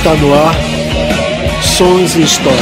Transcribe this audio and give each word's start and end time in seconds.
Está 0.00 0.14
no 0.14 0.32
ar 0.32 0.54
Sons 1.62 2.16
e 2.16 2.22
Histórias. 2.22 2.60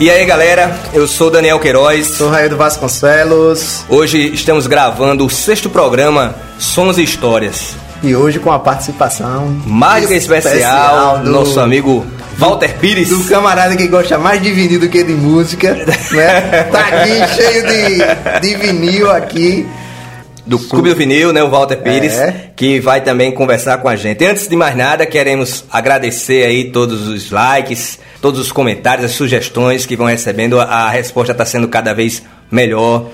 E 0.00 0.10
aí 0.10 0.24
galera, 0.24 0.76
eu 0.92 1.06
sou 1.06 1.30
Daniel 1.30 1.60
Queiroz. 1.60 2.08
Sou 2.08 2.28
Raio 2.28 2.50
do 2.50 2.56
Vasconcelos 2.56 3.84
Hoje 3.88 4.32
estamos 4.34 4.66
gravando 4.66 5.24
o 5.24 5.30
sexto 5.30 5.70
programa 5.70 6.34
Sons 6.58 6.98
e 6.98 7.04
Histórias. 7.04 7.79
E 8.02 8.14
hoje 8.14 8.38
com 8.38 8.50
a 8.50 8.58
participação 8.58 9.56
Mais 9.66 10.06
que 10.06 10.14
especial, 10.14 11.18
do 11.18 11.30
nosso 11.30 11.60
amigo 11.60 12.06
Walter 12.36 12.74
Pires. 12.78 13.08
do 13.10 13.22
camarada 13.24 13.76
que 13.76 13.86
gosta 13.86 14.16
mais 14.18 14.40
de 14.42 14.50
vinil 14.50 14.80
do 14.80 14.88
que 14.88 15.02
de 15.04 15.12
música, 15.12 15.74
né? 16.12 16.62
Tá 16.70 16.80
aqui 16.80 17.34
cheio 17.34 17.66
de, 17.66 18.40
de 18.48 18.54
vinil 18.56 19.10
aqui. 19.10 19.66
do 20.46 20.58
Clube 20.58 20.88
do 20.90 20.96
Vinil, 20.96 21.32
né, 21.32 21.42
o 21.42 21.50
Walter 21.50 21.76
Pires, 21.76 22.14
É. 22.14 22.50
que 22.56 22.80
vai 22.80 23.02
também 23.02 23.30
conversar 23.32 23.78
com 23.78 23.88
a 23.88 23.94
gente. 23.96 24.24
Antes 24.24 24.48
de 24.48 24.56
mais 24.56 24.74
nada, 24.74 25.04
queremos 25.06 25.64
agradecer 25.70 26.44
aí 26.46 26.70
todos 26.70 27.06
os 27.08 27.30
likes, 27.30 27.98
todos 28.22 28.40
os 28.40 28.50
comentários, 28.50 29.04
as 29.04 29.12
sugestões 29.12 29.84
que 29.84 29.94
vão 29.94 30.06
recebendo. 30.06 30.58
A 30.60 30.88
resposta 30.88 31.32
está 31.32 31.44
sendo 31.44 31.68
cada 31.68 31.92
vez 31.94 32.22
melhor. 32.50 33.06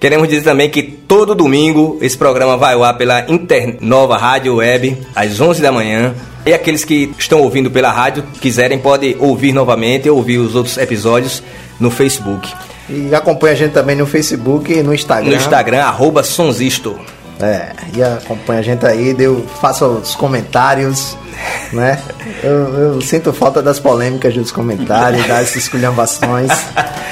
Queremos 0.00 0.28
dizer 0.28 0.44
também 0.44 0.70
que 0.70 0.82
todo 0.82 1.34
domingo 1.34 1.98
esse 2.00 2.16
programa 2.16 2.56
vai 2.56 2.74
ao 2.74 2.84
ar 2.84 2.96
pela 2.96 3.28
Internova 3.28 4.16
Rádio 4.16 4.56
Web, 4.56 4.96
às 5.14 5.40
11 5.40 5.60
da 5.60 5.72
manhã. 5.72 6.14
E 6.46 6.54
aqueles 6.54 6.84
que 6.84 7.12
estão 7.18 7.40
ouvindo 7.42 7.68
pela 7.68 7.90
rádio, 7.90 8.22
quiserem, 8.40 8.78
podem 8.78 9.16
ouvir 9.18 9.52
novamente 9.52 10.08
ou 10.08 10.16
ouvir 10.16 10.38
os 10.38 10.54
outros 10.54 10.78
episódios 10.78 11.42
no 11.80 11.90
Facebook. 11.90 12.48
E 12.88 13.12
acompanha 13.12 13.54
a 13.54 13.56
gente 13.56 13.72
também 13.72 13.96
no 13.96 14.06
Facebook 14.06 14.72
e 14.72 14.82
no 14.82 14.94
Instagram. 14.94 15.30
No 15.30 15.36
Instagram, 15.36 15.82
arroba 15.82 16.22
Sonsisto. 16.22 16.98
É, 17.40 17.72
e 17.94 18.02
acompanha 18.02 18.60
a 18.60 18.62
gente 18.62 18.86
aí, 18.86 19.12
deu, 19.14 19.44
faça 19.60 19.86
os 19.86 20.14
comentários, 20.14 21.16
né? 21.72 22.00
Eu, 22.42 22.94
eu 22.94 23.00
sinto 23.00 23.32
falta 23.32 23.60
das 23.60 23.78
polêmicas 23.80 24.32
dos 24.34 24.50
comentários, 24.52 25.26
das 25.26 25.54
esculhambações. 25.56 26.50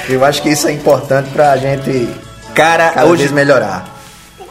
Eu 0.09 0.23
acho 0.23 0.41
que 0.41 0.49
isso 0.49 0.67
é 0.67 0.71
importante 0.71 1.29
pra 1.29 1.55
gente 1.57 2.09
Cara, 2.57 2.89
cada 2.89 3.05
hoje 3.05 3.31
melhorar. 3.31 3.85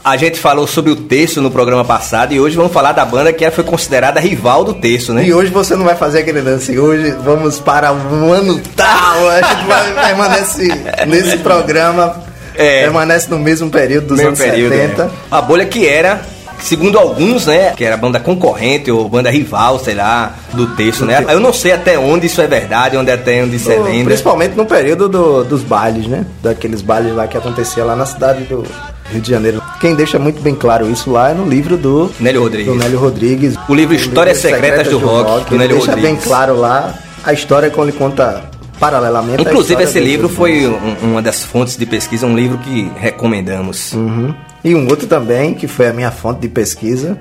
A 0.04 0.16
gente 0.16 0.38
falou 0.38 0.64
sobre 0.68 0.92
o 0.92 0.96
terço 0.96 1.42
no 1.42 1.50
programa 1.50 1.84
passado 1.84 2.32
e 2.32 2.38
hoje 2.38 2.56
vamos 2.56 2.72
falar 2.72 2.92
da 2.92 3.04
banda 3.04 3.32
que 3.32 3.50
foi 3.50 3.64
considerada 3.64 4.20
rival 4.20 4.62
do 4.62 4.74
terço, 4.74 5.12
né? 5.12 5.24
E 5.24 5.34
hoje 5.34 5.50
você 5.50 5.74
não 5.74 5.84
vai 5.84 5.96
fazer 5.96 6.20
aquele 6.20 6.40
lance. 6.40 6.78
Hoje 6.78 7.10
vamos 7.24 7.58
para 7.58 7.92
um 7.92 8.32
ano 8.32 8.62
tal. 8.76 9.28
A 9.28 9.42
gente 9.42 9.66
vai 9.66 9.92
permanece 10.06 10.68
nesse 11.08 11.38
programa. 11.38 12.22
É. 12.54 12.82
Permanece 12.82 13.28
no 13.28 13.40
mesmo 13.40 13.68
período 13.68 14.06
dos 14.06 14.18
Mesmo 14.18 14.28
anos 14.28 14.40
período, 14.40 14.72
70. 14.72 15.04
né? 15.04 15.10
A 15.28 15.42
bolha 15.42 15.66
que 15.66 15.88
era, 15.88 16.20
segundo 16.60 16.98
alguns, 16.98 17.46
né? 17.46 17.72
Que 17.76 17.84
era 17.84 17.96
banda 17.96 18.18
concorrente 18.20 18.90
ou 18.90 19.08
banda 19.08 19.30
rival, 19.30 19.78
sei 19.78 19.94
lá, 19.94 20.34
do 20.52 20.66
terço, 20.68 21.04
né? 21.04 21.24
Eu 21.28 21.40
não 21.40 21.52
sei 21.52 21.72
até 21.72 21.98
onde 21.98 22.26
isso 22.26 22.40
é 22.40 22.46
verdade, 22.46 22.96
onde 22.96 23.10
até 23.10 23.42
onde 23.42 23.56
isso 23.56 23.70
é 23.70 23.78
lenda. 23.78 24.04
Principalmente 24.06 24.54
no 24.56 24.64
período 24.66 25.08
do- 25.08 25.44
dos 25.44 25.62
bailes, 25.62 26.06
né? 26.06 26.24
Daqueles 26.42 26.82
bailes 26.82 27.14
lá 27.14 27.26
que 27.26 27.36
acontecia 27.36 27.84
lá 27.84 27.94
na 27.96 28.06
cidade 28.06 28.44
do 28.44 28.64
Rio 29.10 29.20
de 29.20 29.30
Janeiro. 29.30 29.62
Quem 29.80 29.94
deixa 29.94 30.18
muito 30.18 30.40
bem 30.40 30.54
claro 30.54 30.90
isso 30.90 31.10
lá 31.10 31.30
é 31.30 31.34
no 31.34 31.48
livro 31.48 31.76
do 31.76 32.10
Nélio 32.18 32.42
Rodrigues. 32.42 32.72
do 32.72 32.78
Nélio 32.78 32.98
Rodrigues. 32.98 33.54
O 33.68 33.74
livro 33.74 33.94
Histórias 33.94 34.38
Secretas 34.38 34.88
do 34.88 34.98
Rock, 34.98 35.50
do 35.50 35.56
Nélio 35.58 35.76
deixa 35.76 35.92
bem 35.94 36.04
Rodrigues. 36.04 36.24
claro 36.24 36.56
lá 36.56 36.94
a 37.24 37.32
história 37.32 37.70
quando 37.70 37.88
ele 37.90 37.98
conta 37.98 38.44
paralelamente. 38.80 39.42
Inclusive, 39.42 39.82
esse 39.82 39.98
livro 40.00 40.28
foi 40.28 40.66
um- 40.66 40.96
uma 41.12 41.22
das 41.22 41.42
fontes 41.44 41.76
de 41.76 41.86
pesquisa, 41.86 42.26
um 42.26 42.36
livro 42.36 42.58
que 42.58 42.90
recomendamos. 42.96 43.92
Uhum. 43.94 44.34
E 44.64 44.74
um 44.74 44.88
outro 44.88 45.06
também, 45.06 45.54
que 45.54 45.66
foi 45.68 45.88
a 45.88 45.92
minha 45.92 46.10
fonte 46.10 46.40
de 46.40 46.48
pesquisa 46.48 47.18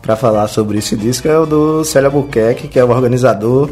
para 0.00 0.16
falar 0.16 0.48
sobre 0.48 0.78
esse 0.78 0.96
disco, 0.96 1.28
é 1.28 1.38
o 1.38 1.44
do 1.44 1.84
Célio 1.84 2.06
Albuquerque, 2.06 2.68
que 2.68 2.78
é 2.78 2.84
o 2.84 2.88
organizador 2.90 3.68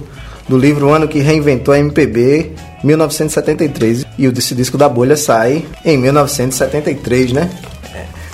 do 0.49 0.57
livro 0.59 0.89
O 0.89 0.93
Ano 0.93 1.09
que 1.09 1.19
Reinventou 1.21 1.73
a 1.75 1.79
MPB, 1.79 2.53
1973. 2.85 4.05
E 4.19 4.29
o 4.29 4.33
desse 4.33 4.55
disco 4.55 4.77
da 4.79 4.89
bolha 4.89 5.17
sai 5.17 5.65
em 5.85 5.97
1973, 5.99 7.33
né? 7.33 7.51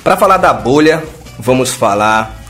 Para 0.02 0.16
falar 0.16 0.36
da 0.36 0.52
bolha, 0.52 1.02
vamos 1.38 1.72
falar 1.72 2.42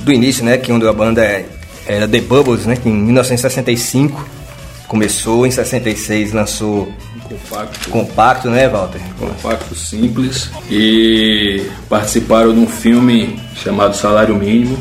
do 0.00 0.12
início, 0.12 0.44
né? 0.44 0.56
Que 0.58 0.70
onde 0.72 0.86
a 0.86 0.92
banda 0.92 1.24
é- 1.24 1.44
era 1.86 2.06
The 2.06 2.20
Bubbles, 2.20 2.66
né? 2.66 2.76
Que 2.76 2.88
em 2.88 2.92
1965 2.94 4.24
começou, 4.86 5.46
em 5.46 5.50
66 5.50 6.32
lançou 6.32 6.88
compacto, 7.28 7.90
compacto, 7.90 8.50
né, 8.50 8.68
Walter? 8.68 9.00
compacto 9.18 9.74
simples 9.74 10.50
e 10.70 11.66
participaram 11.88 12.52
de 12.52 12.60
um 12.60 12.66
filme 12.66 13.40
chamado 13.54 13.96
Salário 13.96 14.34
Mínimo. 14.36 14.76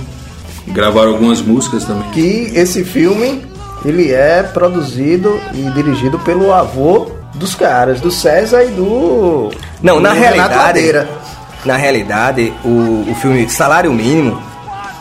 Gravaram 0.68 1.12
algumas 1.12 1.42
músicas 1.42 1.84
também. 1.86 2.10
Que 2.12 2.52
esse 2.56 2.84
filme, 2.86 3.46
ele 3.84 4.12
é 4.12 4.44
produzido 4.44 5.40
e 5.54 5.70
dirigido 5.72 6.18
pelo 6.20 6.54
avô 6.54 7.12
dos 7.36 7.56
caras, 7.56 8.00
do 8.00 8.12
César 8.12 8.64
e 8.64 8.70
do... 8.70 9.52
Não, 9.82 10.00
na 10.00 10.10
do 10.10 10.16
Renato 10.16 10.38
realidade, 10.38 10.58
Ladeira. 10.58 11.10
na 11.66 11.76
realidade, 11.76 12.54
o, 12.64 13.06
o 13.10 13.16
filme 13.16 13.50
Salário 13.50 13.92
Mínimo 13.92 14.42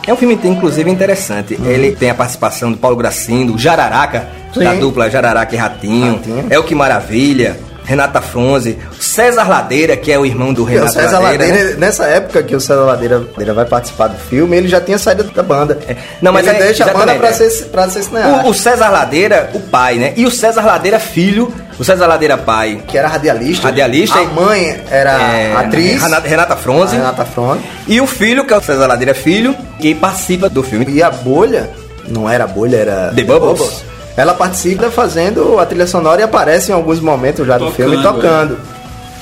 é 0.06 0.12
um 0.12 0.16
filme 0.16 0.38
inclusive 0.42 0.90
interessante. 0.90 1.56
Ele 1.64 1.92
tem 1.92 2.10
a 2.10 2.14
participação 2.14 2.72
do 2.72 2.78
Paulo 2.78 2.96
Gracindo, 2.96 3.56
Jararaca, 3.56 4.28
Sim. 4.54 4.64
da 4.64 4.74
dupla 4.74 5.10
Jararaca 5.10 5.54
e 5.54 5.58
Ratinho, 5.58 6.16
Ratinho. 6.16 6.46
É 6.50 6.58
o 6.58 6.62
que 6.64 6.74
Maravilha, 6.74 7.56
Renata 7.84 8.20
Fronze, 8.20 8.78
César 8.98 9.48
Ladeira, 9.48 9.96
que 9.96 10.12
é 10.12 10.18
o 10.18 10.24
irmão 10.24 10.52
do 10.52 10.62
Renato 10.62 10.92
César 10.92 11.18
Ladeira. 11.18 11.46
Ladeira, 11.46 11.70
né? 11.70 11.76
nessa 11.78 12.04
época 12.06 12.42
que 12.42 12.54
o 12.54 12.60
César 12.60 12.84
Ladeira, 12.84 13.20
vai 13.54 13.64
participar 13.64 14.06
do 14.08 14.16
filme, 14.16 14.56
ele 14.56 14.68
já 14.68 14.80
tinha 14.80 14.98
saído 14.98 15.24
da 15.24 15.42
banda. 15.42 15.78
Não, 16.20 16.32
mas 16.32 16.46
ele 16.46 16.58
é- 16.58 16.62
deixa 16.62 16.84
a 16.84 16.92
banda 16.92 17.14
pra 17.16 17.28
é. 17.28 17.32
ser, 17.32 17.64
pra 17.66 17.88
ser 17.88 18.04
cineasta. 18.04 18.46
O, 18.46 18.50
o 18.50 18.54
César 18.54 18.88
Ladeira, 18.90 19.50
o 19.54 19.60
pai, 19.60 19.96
né? 19.96 20.12
E 20.16 20.24
o 20.24 20.30
César 20.30 20.64
Ladeira 20.64 21.00
filho, 21.00 21.52
o 21.78 21.84
César 21.84 22.06
Ladeira 22.06 22.38
pai, 22.38 22.80
Que 22.86 22.96
era 22.96 23.08
radialista. 23.08 23.66
Radialista 23.66 24.18
A 24.18 24.24
mãe 24.26 24.80
era 24.90 25.20
é, 25.20 25.56
atriz. 25.56 26.00
Renata, 26.02 26.28
Renata 26.28 26.56
Fronze. 26.56 26.96
Renata 26.96 27.24
Fronte. 27.24 27.64
E 27.88 28.00
o 28.00 28.06
filho, 28.06 28.44
que 28.44 28.54
é 28.54 28.56
o 28.56 28.62
César 28.62 28.86
Ladeira 28.86 29.14
filho, 29.14 29.56
que 29.80 29.92
participa 29.94 30.48
do 30.48 30.62
filme. 30.62 30.86
E 30.88 31.02
a 31.02 31.10
bolha, 31.10 31.68
não 32.08 32.30
era 32.30 32.46
bolha, 32.46 32.76
era. 32.76 33.12
The 33.14 33.24
Bubbles. 33.24 33.91
Ela 34.16 34.34
participa 34.34 34.90
fazendo 34.90 35.58
a 35.58 35.64
trilha 35.66 35.86
sonora 35.86 36.20
e 36.20 36.24
aparece 36.24 36.70
em 36.70 36.74
alguns 36.74 37.00
momentos 37.00 37.46
já 37.46 37.56
do 37.58 37.66
Tocando, 37.66 37.76
filme 37.90 38.02
tocando. 38.02 38.58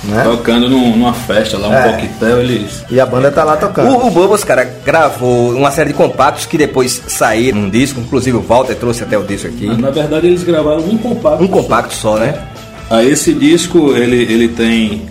Né? 0.03 0.23
Tocando 0.25 0.69
num- 0.71 0.91
numa 0.97 1.13
festa 1.13 1.59
lá, 1.59 1.69
um 1.69 1.75
É. 1.75 1.93
coquetel, 1.93 2.41
eles. 2.41 2.83
E 2.91 2.99
a 2.99 3.05
banda 3.05 3.31
tá 3.31 3.45
lá 3.45 3.57
tocando. 3.57 3.91
O, 3.97 4.07
o 4.07 4.11
Bubbles, 4.11 4.43
cara, 4.43 4.65
gravou 4.85 5.51
uma 5.53 5.71
série 5.71 5.89
de 5.91 5.95
compactos 5.95 6.47
que 6.47 6.57
depois 6.57 7.03
saíram 7.07 7.59
num 7.59 7.69
disco. 7.71 8.01
Inclusive 8.01 8.37
o 8.39 8.41
Walter 8.41 8.75
trouxe 8.77 9.03
até 9.03 9.19
o 9.19 9.23
disco 9.23 9.47
aqui. 9.49 9.67
Na 9.67 9.91
verdade, 9.91 10.27
eles 10.27 10.43
gravaram 10.43 10.79
um 10.81 10.97
compacto. 10.97 11.45
Um 11.45 11.47
compacto 11.49 11.95
só, 11.95 12.17
né? 12.17 12.35
Ah, 12.89 13.05
esse 13.05 13.33
disco 13.35 13.93
ele, 13.95 14.23
ele 14.23 14.49
tem 14.49 15.03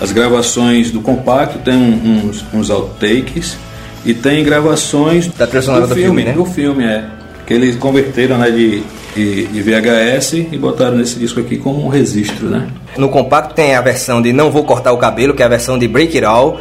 as 0.00 0.10
gravações 0.12 0.90
do 0.90 1.00
compacto, 1.00 1.58
tem 1.60 1.74
uns, 1.76 2.44
uns 2.52 2.70
outtakes 2.70 3.56
e 4.04 4.12
tem 4.12 4.42
gravações 4.44 5.28
Da 5.28 5.46
trilha 5.46 5.62
sonora 5.62 5.86
do 5.86 5.94
filme, 5.94 6.24
né? 6.24 6.32
Do 6.32 6.44
filme, 6.44 6.84
é. 6.84 7.04
Que 7.46 7.54
eles 7.54 7.76
converteram 7.76 8.36
né, 8.36 8.50
de, 8.50 8.82
de, 9.14 9.46
de 9.46 9.62
VHS 9.62 10.32
e 10.52 10.58
botaram 10.58 10.96
nesse 10.96 11.18
disco 11.18 11.40
aqui 11.40 11.56
como 11.56 11.84
um 11.84 11.88
registro, 11.88 12.48
né? 12.48 12.68
No 12.96 13.08
compacto 13.08 13.54
tem 13.54 13.74
a 13.74 13.80
versão 13.80 14.20
de 14.20 14.32
Não 14.32 14.50
Vou 14.50 14.64
Cortar 14.64 14.92
o 14.92 14.98
Cabelo, 14.98 15.34
que 15.34 15.42
é 15.42 15.46
a 15.46 15.48
versão 15.48 15.78
de 15.78 15.86
Break 15.86 16.16
It 16.16 16.24
All, 16.24 16.60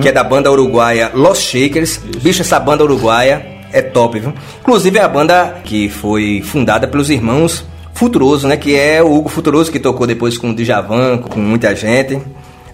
que 0.00 0.08
é 0.08 0.12
da 0.12 0.22
banda 0.22 0.50
uruguaia 0.50 1.10
Los 1.14 1.40
Shakers. 1.40 2.00
Bicho, 2.22 2.42
essa 2.42 2.58
banda 2.60 2.84
uruguaia 2.84 3.44
é 3.72 3.80
top, 3.80 4.18
viu? 4.18 4.32
Inclusive 4.60 4.98
é 4.98 5.02
a 5.02 5.08
banda 5.08 5.60
que 5.64 5.88
foi 5.88 6.42
fundada 6.44 6.86
pelos 6.86 7.10
irmãos 7.10 7.64
Futuroso, 7.94 8.48
né? 8.48 8.56
Que 8.56 8.74
é 8.74 9.02
o 9.02 9.12
Hugo 9.14 9.28
Futuroso, 9.28 9.70
que 9.70 9.78
tocou 9.78 10.06
depois 10.06 10.38
com 10.38 10.50
o 10.50 10.54
Djavan, 10.54 11.18
com 11.18 11.38
muita 11.38 11.74
gente. 11.76 12.20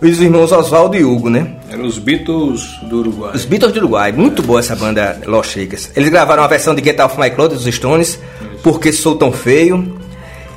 E 0.00 0.08
os 0.08 0.20
irmãos 0.20 0.52
Oswaldo 0.52 0.96
e 0.96 1.04
Hugo, 1.04 1.28
né? 1.28 1.54
Eram 1.68 1.84
os 1.84 1.98
Beatles 1.98 2.78
do 2.84 3.00
Uruguai. 3.00 3.32
Os 3.34 3.44
Beatles 3.44 3.72
do 3.72 3.78
Uruguai, 3.80 4.12
muito 4.12 4.42
boa 4.42 4.60
essa 4.60 4.76
banda 4.76 5.20
Los 5.26 5.48
Shakers. 5.48 5.90
Eles 5.96 6.08
gravaram 6.08 6.44
a 6.44 6.46
versão 6.46 6.72
de 6.72 6.82
Get 6.84 6.98
Off 7.00 7.20
My 7.20 7.30
Clothes 7.30 7.64
dos 7.64 7.74
Stones, 7.74 8.18
Porque 8.62 8.92
Sou 8.92 9.16
Tão 9.16 9.32
Feio. 9.32 9.96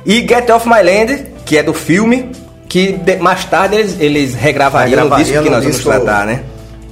E 0.04 0.20
Get 0.20 0.48
Off 0.50 0.68
My 0.68 0.82
Land, 0.82 1.26
que 1.44 1.56
é 1.56 1.62
do 1.62 1.72
filme, 1.72 2.30
que 2.68 2.92
de- 2.92 3.16
mais 3.16 3.44
tarde 3.44 3.76
eles, 3.76 3.96
eles 4.00 4.34
regravariam 4.34 4.90
no 4.96 5.02
Regravaria 5.04 5.24
disco 5.24 5.42
que 5.44 5.50
nós 5.50 5.64
disco- 5.64 5.90
vamos 5.90 6.04
tratar, 6.04 6.26
né? 6.26 6.42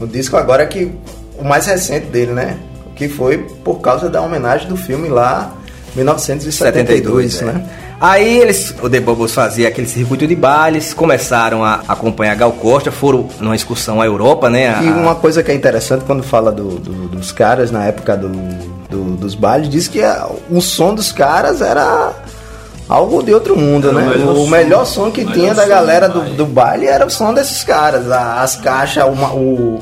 O 0.00 0.06
disco 0.06 0.36
agora 0.36 0.66
que. 0.66 0.90
O 1.38 1.44
mais 1.44 1.66
recente 1.66 2.06
dele, 2.06 2.32
né? 2.32 2.56
Que 2.94 3.08
foi 3.08 3.38
por 3.38 3.80
causa 3.80 4.08
da 4.10 4.20
homenagem 4.20 4.68
do 4.68 4.76
filme 4.76 5.08
lá, 5.08 5.54
1972, 5.96 7.32
72, 7.34 7.40
né? 7.42 7.64
é. 7.76 7.80
Aí 8.00 8.38
eles, 8.38 8.74
o 8.82 8.88
The 8.88 9.00
Bubbles 9.00 9.32
fazia 9.32 9.68
aquele 9.68 9.86
circuito 9.86 10.26
de 10.26 10.34
bailes, 10.34 10.94
começaram 10.94 11.62
a 11.64 11.80
acompanhar 11.88 12.34
Gal 12.36 12.52
Costa, 12.52 12.90
foram 12.90 13.28
numa 13.40 13.54
excursão 13.56 14.00
à 14.00 14.06
Europa, 14.06 14.48
né? 14.48 14.68
a- 14.74 14.82
E 14.82 14.88
uma 14.88 15.14
coisa 15.14 15.42
que 15.42 15.50
é 15.50 15.54
interessante 15.54 16.04
quando 16.06 16.22
fala 16.22 16.50
do- 16.50 16.78
do- 16.78 17.08
dos 17.08 17.30
caras 17.32 17.70
na 17.70 17.84
época 17.84 18.16
do, 18.16 18.28
do- 18.90 19.16
dos 19.16 19.34
bailes, 19.34 19.68
diz 19.68 19.88
que 19.88 20.02
a- 20.02 20.28
o 20.50 20.60
som 20.60 20.94
dos 20.94 21.12
caras 21.12 21.60
era 21.62 22.12
algo 22.88 23.22
de 23.22 23.32
outro 23.32 23.56
mundo, 23.56 23.88
Era 23.88 23.96
o 23.96 24.00
né? 24.00 24.06
melhor 24.08 24.32
O 24.32 24.36
som. 24.44 24.46
melhor 24.50 24.84
som 24.86 25.10
que 25.10 25.20
Melhor 25.20 25.34
tinha 25.34 25.54
da 25.54 25.66
galera 25.66 26.08
do 26.08 26.20
do, 26.36 26.44
baile. 26.46 26.86
era 26.86 27.06
o 27.06 27.10
som 27.10 27.32
desses 27.32 27.62
caras. 27.62 28.10
As 28.10 28.56
caixas, 28.56 29.04
uma- 29.04 29.32
o, 29.32 29.78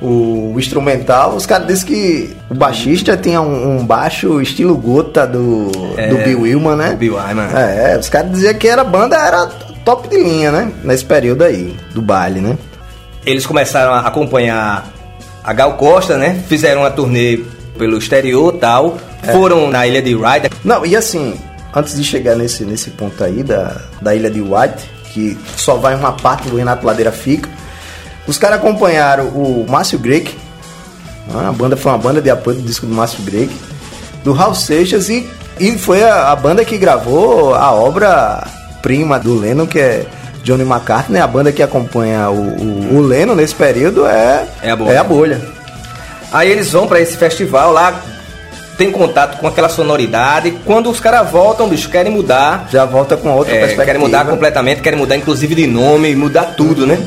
o 0.00 0.54
instrumental. 0.56 1.34
Os 1.34 1.46
caras 1.46 1.66
dizem 1.66 1.86
que 1.86 2.36
o 2.50 2.54
baixista 2.54 3.16
tinha 3.16 3.40
um, 3.40 3.78
um 3.78 3.84
baixo 3.86 4.40
estilo 4.40 4.76
gota 4.76 5.26
do, 5.26 5.70
É, 5.96 6.08
do 6.08 6.18
Bill 6.18 6.42
Willman, 6.42 6.76
né? 6.76 6.94
Bill 6.98 7.14
Wyman. 7.16 7.48
É, 7.54 7.96
os 7.98 8.08
caras 8.08 8.30
diziam 8.30 8.54
que 8.54 8.68
era 8.68 8.82
a 8.82 8.84
banda 8.84 9.16
era 9.16 9.46
top 9.84 10.08
de 10.08 10.16
linha, 10.22 10.52
né? 10.52 10.70
Nesse 10.84 11.04
período 11.04 11.42
aí, 11.44 11.74
do 11.94 12.02
baile, 12.02 12.40
né? 12.40 12.56
Eles 13.24 13.44
começaram 13.46 13.92
a 13.92 14.00
acompanhar 14.00 14.86
a 15.42 15.52
Gal 15.52 15.72
Costa, 15.74 16.16
né? 16.16 16.40
Fizeram 16.48 16.82
uma 16.82 16.90
turnê 16.90 17.40
pelo 17.76 17.98
exterior 17.98 18.52
tal. 18.54 18.98
É. 19.22 19.32
Foram 19.32 19.70
na 19.70 19.86
ilha 19.86 20.02
de 20.02 20.14
Ryder. 20.14 20.50
Não, 20.64 20.84
e 20.84 20.96
assim, 20.96 21.34
antes 21.74 21.94
de 21.94 22.02
chegar 22.02 22.34
nesse, 22.34 22.64
nesse 22.64 22.90
ponto 22.90 23.22
aí 23.22 23.42
da, 23.42 23.76
da 24.00 24.14
ilha 24.14 24.30
de 24.30 24.40
White, 24.40 24.90
que 25.12 25.38
só 25.56 25.76
vai 25.76 25.94
uma 25.94 26.12
parte 26.12 26.48
do 26.48 26.56
Renato 26.56 26.86
Ladeira 26.86 27.12
fica, 27.12 27.48
os 28.26 28.38
caras 28.38 28.58
acompanharam 28.58 29.26
o 29.28 29.66
Márcio 29.68 29.98
Greik, 29.98 30.34
né, 31.28 31.48
a 31.48 31.52
banda 31.52 31.76
foi 31.76 31.92
uma 31.92 31.98
banda 31.98 32.20
de 32.20 32.30
apoio 32.30 32.56
do 32.56 32.62
disco 32.62 32.86
do 32.86 32.94
Márcio 32.94 33.22
Greik, 33.22 33.54
do 34.24 34.32
Raul 34.32 34.54
Seixas 34.54 35.08
e, 35.08 35.28
e 35.60 35.78
foi 35.78 36.02
a, 36.02 36.32
a 36.32 36.36
banda 36.36 36.64
que 36.64 36.76
gravou 36.76 37.54
a 37.54 37.72
obra 37.72 38.46
prima 38.82 39.18
do 39.18 39.38
Lennon, 39.38 39.66
que 39.66 39.78
é 39.78 40.06
Johnny 40.42 40.62
McCartney, 40.62 41.20
a 41.20 41.26
banda 41.26 41.50
que 41.52 41.62
acompanha 41.62 42.30
o, 42.30 42.34
o, 42.34 42.96
o 42.96 43.00
Lennon 43.00 43.34
nesse 43.34 43.54
período 43.54 44.06
é, 44.06 44.46
É 44.62 44.70
a 44.70 44.76
Bolha. 44.76 44.92
É 44.92 44.98
a 44.98 45.04
bolha. 45.04 45.55
Aí 46.32 46.50
eles 46.50 46.72
vão 46.72 46.86
pra 46.86 47.00
esse 47.00 47.16
festival 47.16 47.72
lá, 47.72 48.02
tem 48.76 48.90
contato 48.90 49.38
com 49.38 49.46
aquela 49.46 49.68
sonoridade. 49.68 50.52
Quando 50.64 50.90
os 50.90 51.00
caras 51.00 51.30
voltam, 51.30 51.68
bicho, 51.68 51.88
querem 51.88 52.12
mudar. 52.12 52.68
Já 52.70 52.84
volta 52.84 53.16
com 53.16 53.30
outra 53.30 53.52
É, 53.54 53.58
perspectiva. 53.58 53.84
querem 53.86 54.00
mudar 54.00 54.26
completamente, 54.26 54.82
querem 54.82 54.98
mudar 54.98 55.16
inclusive 55.16 55.54
de 55.54 55.66
nome, 55.66 56.14
mudar 56.14 56.54
tudo, 56.56 56.86
né? 56.86 56.98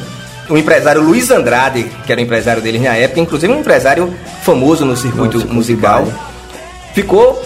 O 0.49 0.57
empresário 0.57 1.01
Luiz 1.01 1.29
Andrade, 1.29 1.83
que 2.05 2.11
era 2.11 2.19
o 2.19 2.23
empresário 2.23 2.59
deles 2.61 2.81
na 2.81 2.95
época, 2.95 3.19
inclusive 3.19 3.53
um 3.53 3.59
empresário 3.59 4.11
famoso 4.41 4.83
no 4.83 4.97
circuito 4.97 5.37
circuito 5.37 5.53
musical, 5.53 6.07
ficou 6.95 7.39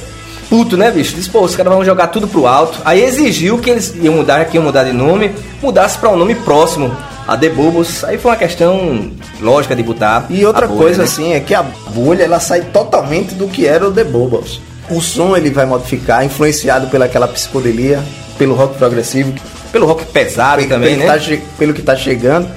puto, 0.50 0.78
né, 0.78 0.90
bicho? 0.92 1.16
Disse, 1.16 1.30
pô, 1.30 1.42
os 1.42 1.56
caras 1.56 1.74
vão 1.74 1.84
jogar 1.84 2.08
tudo 2.08 2.28
pro 2.28 2.48
alto. 2.48 2.80
Aí 2.86 3.04
exigiu 3.04 3.58
que 3.58 3.70
eles 3.70 3.94
iam 4.02 4.14
mudar, 4.14 4.46
que 4.46 4.56
iam 4.56 4.64
mudar 4.64 4.84
de 4.86 4.94
nome, 4.94 5.34
mudasse 5.62 5.98
pra 5.98 6.10
um 6.12 6.16
nome 6.16 6.36
próximo, 6.36 6.96
a 7.28 7.38
The 7.38 7.50
Bubbles. 7.50 8.04
Aí 8.04 8.18
foi 8.18 8.32
uma 8.32 8.38
questão 8.38 9.12
lógica 9.42 9.76
de 9.76 9.84
botar. 9.84 10.26
E 10.30 10.46
outra 10.46 10.68
bolha, 10.68 10.80
coisa 10.80 10.98
né? 11.00 11.04
assim 11.06 11.34
é 11.34 11.40
que 11.40 11.54
a 11.54 11.64
bolha 11.64 12.24
ela 12.24 12.40
sai 12.40 12.62
totalmente 12.62 13.34
do 13.36 13.48
que 13.48 13.66
era 13.68 13.88
o 13.88 13.92
The 13.92 14.04
Bubbles. 14.04 14.60
O 14.90 15.00
som 15.02 15.36
ele 15.36 15.50
vai 15.50 15.66
modificar, 15.66 16.26
influenciado 16.26 16.88
pelaquela 16.88 17.28
psicodelia, 17.28 18.04
pelo 18.38 18.54
rock 18.54 18.78
progressivo, 18.78 19.34
Pelo 19.72 19.88
rock 19.88 20.06
pesado 20.06 20.58
pelo, 20.58 20.70
também, 20.70 20.98
pelo, 20.98 21.08
né? 21.12 21.18
que 21.20 21.38
tá, 21.38 21.44
pelo 21.58 21.74
que 21.74 21.82
tá 21.82 21.96
chegando. 21.96 22.48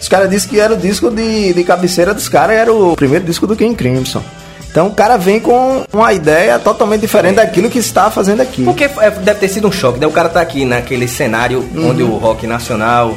Os 0.00 0.08
caras 0.08 0.28
disseram 0.28 0.50
que 0.50 0.60
era 0.60 0.74
o 0.74 0.76
disco 0.76 1.10
de, 1.10 1.52
de 1.52 1.62
cabeceira 1.64 2.12
dos 2.12 2.28
caras, 2.28 2.56
era 2.56 2.72
o 2.72 2.96
primeiro 2.96 3.24
disco 3.24 3.46
do 3.46 3.54
King 3.54 3.74
Crimson. 3.74 4.22
Então 4.70 4.88
o 4.88 4.94
cara 4.94 5.16
vem 5.16 5.38
com 5.38 5.84
uma 5.92 6.12
ideia 6.12 6.58
totalmente 6.58 7.02
diferente 7.02 7.36
daquilo 7.36 7.70
que 7.70 7.78
está 7.78 8.10
fazendo 8.10 8.40
aqui. 8.40 8.64
Porque 8.64 8.84
é, 8.84 9.10
deve 9.10 9.38
ter 9.38 9.48
sido 9.48 9.68
um 9.68 9.72
choque, 9.72 10.00
né? 10.00 10.06
O 10.06 10.10
cara 10.10 10.28
tá 10.28 10.40
aqui 10.40 10.64
naquele 10.64 11.06
cenário 11.06 11.60
Uhum. 11.74 11.90
onde 11.90 12.02
o 12.02 12.16
rock 12.16 12.44
nacional. 12.46 13.16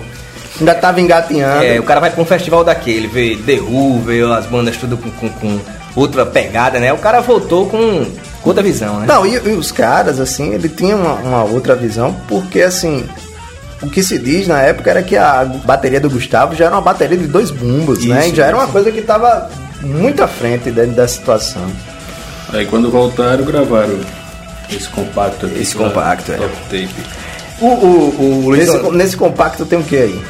Ainda 0.59 0.73
tava 0.75 0.99
engatinhando. 1.01 1.63
É, 1.63 1.79
o 1.79 1.83
cara 1.83 1.99
vai 1.99 2.09
pra 2.09 2.21
um 2.21 2.25
festival 2.25 2.63
daquele, 2.63 3.07
vê 3.07 3.35
The 3.45 3.59
Who, 3.61 4.01
vê 4.01 4.21
as 4.23 4.45
bandas 4.45 4.77
tudo 4.77 4.97
com, 4.97 5.09
com- 5.11 5.29
com 5.29 5.59
outra 5.95 6.25
pegada, 6.25 6.79
né? 6.79 6.91
O 6.93 6.97
cara 6.97 7.19
voltou 7.21 7.67
com 7.67 8.05
outra 8.43 8.63
visão, 8.63 8.99
né? 8.99 9.05
Não, 9.07 9.25
e, 9.25 9.33
e 9.35 9.49
os 9.53 9.71
caras, 9.71 10.19
assim, 10.19 10.53
ele 10.53 10.69
tinha 10.69 10.95
uma, 10.95 11.13
uma 11.13 11.43
outra 11.43 11.75
visão, 11.75 12.15
porque 12.27 12.61
assim, 12.61 13.03
o 13.81 13.89
que 13.89 14.01
se 14.01 14.17
diz 14.17 14.47
na 14.47 14.61
época 14.61 14.89
era 14.89 15.03
que 15.03 15.15
a 15.17 15.45
bateria 15.45 15.99
do 15.99 16.09
Gustavo 16.09 16.55
já 16.55 16.65
era 16.65 16.75
uma 16.75 16.81
bateria 16.81 17.17
de 17.17 17.27
dois 17.27 17.51
bumbos, 17.51 18.03
né? 18.05 18.21
Isso, 18.25 18.33
E 18.33 18.35
já 18.35 18.45
era 18.45 18.55
uma 18.57 18.67
coisa 18.67 18.91
que 18.91 19.01
tava 19.01 19.49
muito 19.81 20.23
à 20.23 20.27
frente 20.27 20.71
dentro 20.71 20.91
da 20.93 21.07
situação. 21.07 21.63
Aí 22.51 22.65
quando 22.65 22.89
voltaram, 22.89 23.43
gravaram 23.43 23.99
esse 24.69 24.87
compacto 24.89 25.45
aqui. 25.45 25.61
Esse 25.61 25.75
compacto, 25.75 26.31
é. 26.31 26.37
Top 26.37 26.53
Tape. 26.69 26.89
O, 27.59 27.65
o, 27.67 28.45
o 28.47 28.55
Nesse, 28.55 28.77
nesse 28.91 29.17
compacto 29.17 29.65
tem 29.65 29.79
o 29.79 29.83
que 29.83 29.95
aí? 29.97 30.21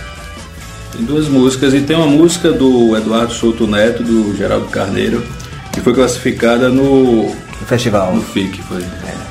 Tem 0.93 1.03
duas 1.05 1.27
músicas 1.27 1.73
e 1.73 1.81
tem 1.81 1.95
uma 1.95 2.07
música 2.07 2.51
do 2.51 2.95
Eduardo 2.95 3.33
Souto 3.33 3.67
Neto, 3.67 4.03
do 4.03 4.35
Geraldo 4.35 4.65
Carneiro, 4.67 5.23
que 5.73 5.81
foi 5.81 5.93
classificada 5.93 6.69
no, 6.69 7.35
festival. 7.65 8.13
no 8.15 8.21
FIC. 8.21 8.61
Foi. 8.63 8.83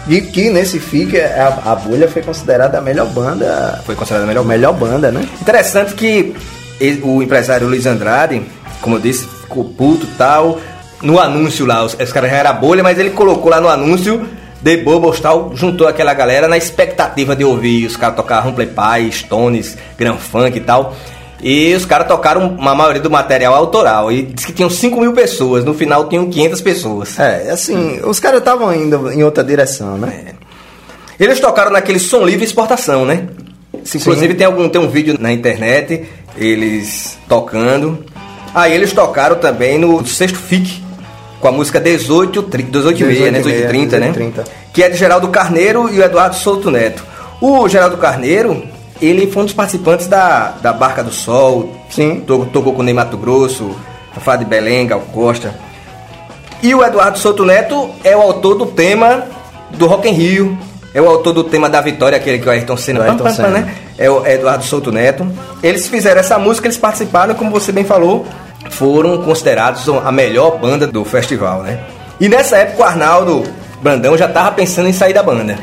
E 0.09 0.21
que 0.21 0.51
nesse 0.51 0.79
FIC 0.79 1.19
a, 1.21 1.73
a 1.73 1.75
Bolha 1.75 2.09
foi 2.09 2.23
considerada 2.23 2.79
a 2.79 2.81
melhor 2.81 3.07
banda. 3.09 3.81
Foi 3.85 3.95
considerada 3.95 4.25
a 4.25 4.29
melhor 4.29 4.43
A 4.43 4.49
melhor 4.49 4.73
banda, 4.75 5.11
né? 5.11 5.27
Interessante 5.41 5.95
que 5.95 6.35
ele- 6.81 7.01
o 7.03 7.23
empresário 7.23 7.67
Luiz 7.67 7.87
Andrade, 7.87 8.43
como 8.81 8.97
eu 8.97 9.01
disse, 9.01 9.27
ficou 9.27 9.65
puto 9.65 10.05
e 10.07 10.11
tal. 10.17 10.61
No 11.03 11.19
anúncio 11.19 11.67
lá, 11.67 11.85
os, 11.85 11.95
os 11.95 12.13
caras 12.13 12.31
já 12.31 12.37
era 12.37 12.53
bolha, 12.53 12.83
mas 12.83 12.99
ele 12.99 13.11
colocou 13.11 13.51
lá 13.51 13.61
no 13.61 13.69
anúncio 13.69 14.27
The 14.63 14.79
Bubbles 14.79 15.21
tal, 15.21 15.53
juntou 15.55 15.87
aquela 15.87 16.15
galera 16.15 16.49
na 16.49 16.57
expectativa 16.57 17.37
de 17.37 17.45
ouvir 17.45 17.87
os 17.87 17.97
caras 17.97 18.17
tocar 18.17 18.47
Humble 18.47 18.67
Pie, 18.67 19.13
Stones, 19.13 19.77
Grand 19.99 20.17
Funk 20.17 20.57
e 20.57 20.61
tal. 20.61 20.97
E 21.43 21.75
os 21.75 21.85
caras 21.85 22.09
tocaram 22.09 22.49
uma 22.49 22.75
maioria 22.75 23.01
do 23.01 23.11
material 23.11 23.55
autoral. 23.55 24.11
E 24.11 24.23
disse 24.23 24.47
que 24.49 24.53
tinham 24.53 24.71
5 24.71 25.01
mil 25.01 25.13
pessoas, 25.13 25.65
no 25.65 25.75
final 25.75 26.09
tinham 26.09 26.29
500 26.31 26.61
pessoas. 26.61 27.19
É, 27.19 27.51
assim, 27.51 28.01
os 28.05 28.19
caras 28.19 28.39
estavam 28.39 28.75
indo 28.75 29.13
em 29.13 29.23
outra 29.23 29.45
direção, 29.45 29.99
né? 29.99 30.35
Eles 31.19 31.41
tocaram 31.41 31.71
naquele 31.71 31.99
som 31.99 32.25
livre 32.25 32.45
exportação, 32.45 33.05
né? 33.05 33.29
Inclusive 33.95 34.35
tem 34.35 34.47
algum 34.47 34.69
tem 34.69 34.81
um 34.81 34.89
vídeo 34.89 35.17
na 35.19 35.33
internet 35.33 36.07
eles 36.37 37.19
tocando. 37.29 38.05
Aí 38.55 38.73
eles 38.73 38.93
tocaram 38.93 39.37
também 39.37 39.79
no 39.79 40.05
sexto 40.07 40.39
FIC 40.39 40.83
com 41.41 41.49
a 41.49 41.53
música 41.53 41.79
18 41.79 42.43
30, 42.45 42.71
18 42.71 43.01
e 43.01 43.05
meia, 43.05 43.31
né? 43.31 43.39
18 43.39 43.59
e 43.59 43.69
30, 43.69 43.99
né? 43.99 44.09
18 44.11 44.45
Que 44.73 44.83
é 44.83 44.89
de 44.89 44.97
Geraldo 44.97 45.29
Carneiro 45.29 45.93
e 45.93 45.99
o 45.99 46.03
Eduardo 46.03 46.37
Souto 46.37 46.71
Neto. 46.71 47.05
O 47.41 47.69
Geraldo 47.69 47.99
Carneiro, 47.99 48.63
ele 49.01 49.31
foi 49.31 49.43
um 49.43 49.47
dos 49.47 49.55
participantes 49.55 50.07
da, 50.07 50.55
da 50.63 50.73
Barca 50.73 51.03
do 51.03 51.13
Sol. 51.13 51.71
Sim. 51.91 52.21
To- 52.21 52.47
Tocou 52.53 52.73
com 52.73 52.81
o 52.81 52.85
Ney 52.85 52.95
Mato 52.95 53.17
Grosso, 53.17 53.77
Fafá 54.15 54.37
de 54.37 54.45
Belém, 54.45 54.87
Gal 54.87 55.01
Costa. 55.13 55.55
E 56.63 56.75
o 56.75 56.83
Eduardo 56.85 57.19
Souto 57.19 57.45
Neto 57.45 57.91
é 58.03 58.17
o 58.17 58.21
autor 58.23 58.55
do 58.57 58.67
tema 58.67 59.25
do 59.71 59.87
Rock 59.87 60.09
in 60.09 60.13
Rio. 60.13 60.59
É 60.95 61.01
o 61.03 61.07
autor 61.09 61.35
do 61.35 61.45
tema 61.45 61.69
da 61.69 61.81
Vitória, 61.83 62.17
aquele 62.17 62.39
que 62.39 62.49
o 62.49 62.51
Ayrton 62.51 62.77
Senna, 62.77 63.01
Ayrton 63.05 63.19
pam, 63.19 63.25
pam, 63.25 63.37
pam, 63.37 63.53
Senna. 63.53 63.59
né? 63.67 63.75
É 63.99 64.11
o 64.11 64.27
Eduardo 64.27 64.65
Souto 64.65 64.91
Neto. 64.91 65.27
Eles 65.63 65.87
fizeram 65.87 66.21
essa 66.21 66.39
música, 66.39 66.67
eles 66.67 66.79
participaram, 66.79 67.35
como 67.35 67.51
você 67.51 67.71
bem 67.71 67.85
falou, 67.85 68.25
foram 68.71 69.19
considerados 69.23 69.87
a 69.89 70.11
melhor 70.11 70.59
banda 70.59 70.87
do 70.87 71.05
festival, 71.05 71.63
né? 71.63 71.79
E 72.19 72.29
nessa 72.31 72.57
época 72.57 72.83
o 72.83 72.87
Arnaldo 72.87 73.45
Brandão 73.83 74.17
já 74.17 74.27
tava 74.27 74.53
pensando 74.53 74.89
em 74.89 74.93
sair 74.95 75.13
da 75.13 75.23
banda. 75.23 75.59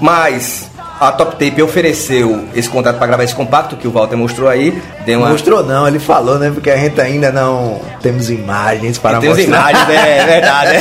Mas 0.00 0.70
a 1.00 1.12
Top 1.12 1.32
Tape 1.32 1.62
ofereceu 1.62 2.44
esse 2.54 2.68
contrato 2.68 2.98
para 2.98 3.06
gravar 3.06 3.24
esse 3.24 3.34
compacto 3.34 3.76
que 3.76 3.86
o 3.86 3.90
Walter 3.90 4.16
mostrou 4.16 4.48
aí. 4.48 4.80
Deu 5.04 5.20
uma, 5.20 5.30
Mostrou 5.30 5.64
não, 5.64 5.86
ele 5.86 5.98
falou, 5.98 6.38
né? 6.38 6.50
Porque 6.52 6.70
a 6.70 6.76
gente 6.76 7.00
ainda 7.00 7.30
não 7.30 7.80
temos 8.02 8.30
imagens 8.30 8.98
para 8.98 9.18
Tem 9.18 9.28
mostrar. 9.28 9.46
imagens, 9.46 9.88
é, 9.90 10.18
é 10.18 10.24
verdade. 10.26 10.78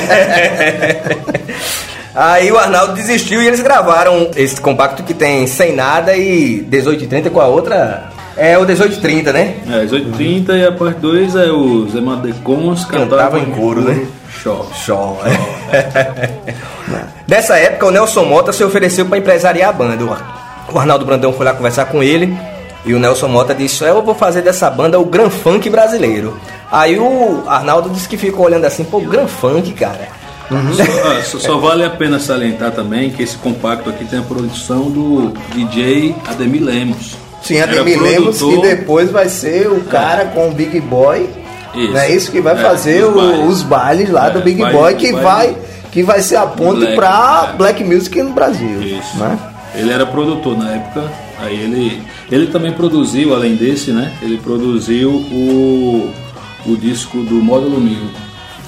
Aí 2.17 2.51
o 2.51 2.57
Arnaldo 2.57 2.93
desistiu 2.93 3.43
e 3.43 3.47
eles 3.47 3.61
gravaram 3.61 4.31
esse 4.35 4.59
compacto 4.59 5.03
que 5.03 5.13
tem 5.13 5.45
Sem 5.45 5.75
Nada 5.75 6.17
e 6.17 6.65
1830 6.67 7.29
com 7.29 7.39
a 7.39 7.45
outra. 7.45 8.09
É 8.35 8.57
o 8.57 8.61
1830, 8.61 9.31
né? 9.31 9.55
É, 9.69 9.81
às 9.83 9.91
8h30 9.91 10.57
e 10.57 10.65
a 10.65 10.71
parte 10.71 10.99
2 10.99 11.35
é 11.35 11.51
o 11.51 11.87
Zé 11.87 12.01
Madecons 12.01 12.85
Cantava 12.85 13.37
cantava 13.37 13.39
em 13.39 13.51
coro, 13.51 13.81
né? 13.81 14.07
Show. 14.41 14.67
Show. 14.73 15.19
Dessa 17.27 17.57
época, 17.57 17.85
o 17.87 17.91
Nelson 17.91 18.23
Mota 18.25 18.53
se 18.53 18.63
ofereceu 18.63 19.05
para 19.05 19.17
empresariar 19.17 19.69
a 19.69 19.73
banda. 19.73 20.03
O- 20.03 20.77
Arnaldo 20.79 21.05
Brandão 21.05 21.33
foi 21.33 21.45
lá 21.45 21.53
conversar 21.53 21.85
com 21.85 22.01
ele 22.03 22.37
e 22.85 22.93
o 22.93 22.99
Nelson 22.99 23.27
Mota 23.27 23.53
disse: 23.53 23.83
Eu 23.83 24.01
vou 24.01 24.15
fazer 24.15 24.41
dessa 24.41 24.69
banda 24.69 24.99
o 24.99 25.05
Gran 25.05 25.29
Funk 25.29 25.69
brasileiro. 25.69 26.39
Aí 26.71 26.97
o 26.99 27.43
Arnaldo 27.47 27.89
disse 27.89 28.07
que 28.07 28.17
ficou 28.17 28.45
olhando 28.45 28.65
assim: 28.65 28.83
Pô, 28.83 28.99
Gran 29.01 29.27
Funk, 29.27 29.73
cara. 29.73 30.07
Só, 30.47 30.83
ah, 30.83 31.21
só- 31.23 31.39
só 31.39 31.57
vale 31.57 31.83
a 31.83 31.89
pena 31.89 32.19
salientar 32.19 32.71
também 32.71 33.09
que 33.09 33.21
esse 33.21 33.35
compacto 33.35 33.89
aqui 33.89 34.05
tem 34.05 34.19
a 34.19 34.21
produção 34.21 34.83
do 34.89 35.33
DJ 35.53 36.15
Ademir 36.25 36.63
Lemos. 36.63 37.17
Sim, 37.43 37.59
até 37.59 37.83
me 37.83 37.95
lembro 37.97 38.31
que 38.31 38.37
produtor- 38.39 38.61
depois 38.61 39.11
vai 39.11 39.27
ser 39.27 39.67
o 39.69 39.81
cara 39.81 40.25
com 40.27 40.47
o 40.47 40.51
Big 40.53 40.79
Boy. 40.79 41.29
Isso. 41.77 41.93
Não 41.93 41.99
é 41.99 42.11
isso 42.11 42.31
que 42.31 42.41
vai 42.41 42.53
É, 42.53 42.57
fazer 42.57 43.03
os 43.05 43.09
o- 43.13 43.15
bailes. 43.15 43.47
os 43.47 43.61
bailes 43.63 44.09
lá 44.09 44.27
É, 44.27 44.29
do 44.31 44.41
Big 44.41 44.61
baile- 44.61 44.77
Boy 44.77 44.95
que 44.95 45.11
baile- 45.11 45.23
vai 45.23 45.57
que 45.91 46.03
vai 46.03 46.21
ser 46.21 46.35
a 46.35 46.45
ponte 46.45 46.79
Black, 46.79 46.95
pra 46.95 47.49
é. 47.53 47.57
Black 47.57 47.83
Music 47.83 48.21
no 48.21 48.31
Brasil. 48.31 48.81
Isso. 48.81 49.17
Né? 49.17 49.37
Ele 49.75 49.91
era 49.91 50.05
produtor 50.05 50.57
na 50.57 50.71
época, 50.75 51.03
aí 51.39 51.55
ele, 51.55 52.03
ele 52.31 52.47
também 52.47 52.71
produziu, 52.71 53.33
além 53.35 53.55
desse, 53.55 53.91
né? 53.91 54.11
Ele 54.21 54.37
produziu 54.37 55.09
o, 55.11 56.11
o 56.65 56.75
disco 56.77 57.17
do 57.19 57.35
Módulo 57.35 57.79
1000, 57.79 57.97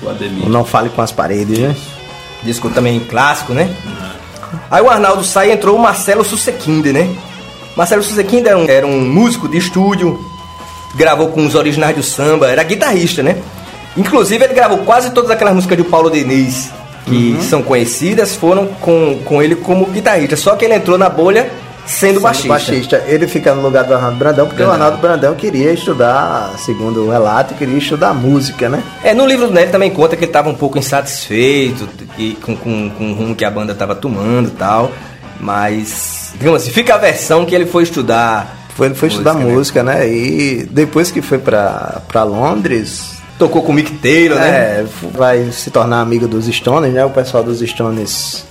o 0.04 0.10
Ademir. 0.10 0.48
Não 0.50 0.64
fale 0.64 0.90
com 0.90 1.02
as 1.02 1.12
paredes, 1.12 1.58
né? 1.60 1.76
Disco 2.44 2.70
também 2.70 3.00
clássico, 3.00 3.54
né? 3.54 3.70
Aí 4.72 4.82
o 4.82 4.90
Arnaldo 4.90 5.24
sai 5.24 5.50
e 5.50 5.54
entrou 5.54 5.76
o 5.76 5.80
Marcelo 5.82 6.24
Susequinde, 6.24 6.92
né? 6.94 7.10
Marcelo 7.76 8.02
Susequinde 8.04 8.48
era 8.48 8.58
um, 8.58 8.66
era 8.70 8.88
um 8.88 9.02
músico 9.02 9.48
de 9.48 9.58
estúdio, 9.58 10.20
gravou 10.96 11.30
com 11.30 11.46
os 11.46 11.56
originais 11.56 11.96
do 11.96 12.04
samba, 12.04 12.48
era 12.50 12.64
guitarrista, 12.64 13.22
né? 13.24 13.38
Inclusive 13.98 14.44
ele 14.44 14.54
gravou 14.54 14.80
quase 14.80 15.12
todas 15.12 15.30
aquelas 15.32 15.54
músicas 15.54 15.78
do 15.78 15.86
Paulo 15.86 16.10
Diniz 16.10 16.70
que 17.06 17.34
Uhum. 17.34 17.42
são 17.42 17.64
conhecidas, 17.64 18.36
foram 18.36 18.68
com, 18.68 19.20
com 19.26 19.42
ele 19.42 19.56
como 19.56 19.86
guitarrista. 19.88 20.36
Só 20.36 20.56
que 20.56 20.66
ele 20.66 20.76
entrou 20.76 20.96
na 20.98 21.10
bolha 21.10 21.50
sendo, 21.88 22.10
Sendo 22.16 22.20
baixista. 22.22 22.48
baixista. 22.50 23.04
Ele 23.08 23.28
fica 23.28 23.56
no 23.56 23.62
lugar 23.64 23.84
do 23.84 23.96
Arnaldo 23.96 24.18
Brandão, 24.18 24.46
porque 24.48 24.62
o 24.62 24.66
Brandão. 24.68 24.86
Arnaldo 24.86 25.02
Brandão 25.02 25.34
queria 25.36 25.72
estudar, 25.74 26.54
segundo 26.60 27.06
o 27.06 27.10
relato, 27.10 27.56
queria 27.56 27.78
estudar 27.78 28.14
música, 28.14 28.70
né? 28.70 28.84
É, 29.04 29.14
no 29.14 29.26
livro 29.26 29.48
dele 29.48 29.72
também 29.72 29.90
conta 29.90 30.16
que 30.16 30.24
ele 30.24 30.30
estava 30.30 30.50
um 30.50 30.54
pouco 30.56 30.78
insatisfeito 30.78 31.90
e 32.18 32.34
com, 32.44 32.56
com, 32.56 32.90
com 32.92 33.12
o 33.12 33.16
rumo 33.16 33.36
que 33.36 33.44
a 33.44 33.50
banda 33.50 33.74
estava 33.74 33.96
tomando 33.96 34.50
e 34.50 34.52
tal. 34.52 34.92
Mas, 35.40 36.34
digamos 36.38 36.62
assim, 36.62 36.72
fica 36.72 36.94
a 36.96 36.98
versão 36.98 37.46
que 37.46 37.56
ele 37.56 37.66
foi 37.66 37.84
estudar. 37.84 38.56
Foi, 38.80 38.88
ele 38.88 38.96
foi 38.96 39.10
estudar 39.10 39.34
né? 39.36 39.46
música, 39.46 39.84
né? 39.84 40.08
E 40.10 40.68
depois 40.72 41.12
que 41.12 41.22
foi 41.22 41.38
pra, 41.38 42.02
pra 42.08 42.24
Londres, 42.24 43.18
Tocou 43.38 43.62
com 43.62 43.72
o 43.72 43.76
Mick 43.76 43.94
Taylor, 44.00 44.38
né? 44.40 44.48
é, 44.50 44.86
vai 45.14 45.50
se 45.52 45.70
tornar 45.72 46.02
amigo 46.02 46.28
dos 46.28 46.46
Stones, 46.48 46.92
né? 46.94 47.06
O 47.06 47.10
pessoal 47.10 47.42
dos 47.44 47.60
Stones 47.60 48.44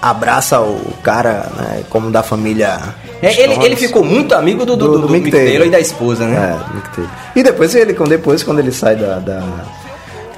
abraça 0.00 0.60
o 0.60 0.80
cara, 1.02 1.46
né? 1.56 1.82
Como 1.90 2.10
da 2.10 2.22
família. 2.22 2.78
É, 3.22 3.26
ele, 3.40 3.52
Stones. 3.54 3.64
ele 3.64 3.76
ficou 3.76 4.04
muito 4.04 4.34
amigo 4.34 4.64
do, 4.64 4.76
do, 4.76 4.88
do, 4.92 4.98
do 5.00 5.08
Mick, 5.10 5.30
Taylor. 5.30 5.66
e 5.66 5.70
da 5.70 5.80
esposa, 5.80 6.26
né? 6.26 6.56
É, 6.70 6.74
Mick 6.74 6.88
Taylor. 6.94 7.10
E 7.36 7.42
depois 7.42 7.74
ele, 7.74 7.92
quando- 7.92 8.08
depois 8.10 8.42
quando 8.42 8.60
ele 8.60 8.72
sai 8.72 8.94
da, 8.96 9.18
da, 9.18 9.42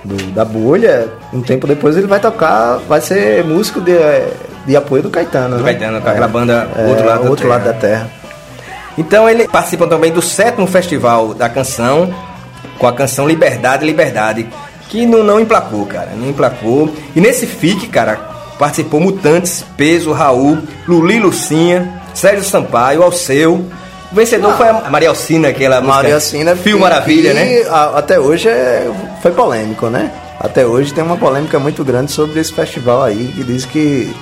do- 0.05 0.31
da 0.33 0.45
bolha, 0.45 1.09
um 1.33 1.41
tempo 1.43 1.67
depois 1.67 1.97
ele 1.97 2.07
vai 2.07 2.19
tocar, 2.19 2.79
vai 2.89 3.01
ser 3.01 3.45
músico 3.45 3.81
de, 3.81 3.93
de 4.67 4.75
apoio 4.75 5.03
do 5.03 5.11
Caetano. 5.11 5.59
Do 5.59 5.63
né? 5.65 5.73
Caetano, 5.75 6.01
com 6.01 6.09
aquela 6.09 6.29
banda 6.29 6.69
É, 6.77 6.87
Outro 6.89 7.05
Lado 7.07 7.25
da 7.25 7.31
Outro 7.31 7.47
Terra. 7.47 7.59
Lado 7.59 7.65
da 7.67 7.73
Terra. 7.75 8.11
Então 8.99 9.29
ele 9.29 9.49
participa 9.49 9.87
também 9.87 10.13
do 10.13 10.21
sétimo 10.23 10.67
festival 10.67 11.33
da 11.35 11.49
canção, 11.49 12.13
com 12.79 12.87
a 12.87 12.93
canção 12.93 13.27
Liberdade, 13.27 13.85
Liberdade, 13.85 14.47
que 14.89 15.07
não, 15.07 15.23
não 15.23 15.41
emplacou, 15.41 15.87
cara, 15.87 16.11
não 16.17 16.29
emplacou. 16.29 16.93
E 17.17 17.21
nesse 17.21 17.47
FIC, 17.47 17.87
cara, 17.89 18.17
participou 18.59 19.01
Mutantes, 19.01 19.65
Peso, 19.77 20.13
Raul, 20.13 20.59
Luli 20.87 21.19
Lucinha, 21.19 22.01
Sérgio 22.15 22.45
Sampaio, 22.45 23.03
Alceu. 23.03 23.65
O 24.11 24.15
vencedor 24.15 24.55
foi 24.59 24.69
a 24.69 24.91
Maria 24.91 25.09
Alcina, 25.09 25.49
aquela 25.49 25.81
Maria 25.81 26.21
Sina 26.21 26.55
Fio 26.55 26.79
Maravilha, 26.79 27.33
né? 27.33 27.63
a- 27.71 27.99
até 27.99 28.21
hoje 28.21 28.47
é, 28.49 28.91
foi 29.23 29.31
polêmico, 29.31 29.87
né? 29.87 30.11
Até 30.39 30.67
hoje 30.67 30.93
tem 30.93 31.03
uma 31.03 31.17
polêmica 31.17 31.59
muito 31.59 31.83
grande 31.83 32.13
sobre 32.13 32.39
esse 32.39 32.53
festival 32.53 33.03
aí, 33.05 33.33
que 33.35 33.43
diz 33.43 33.65
que 33.65 34.15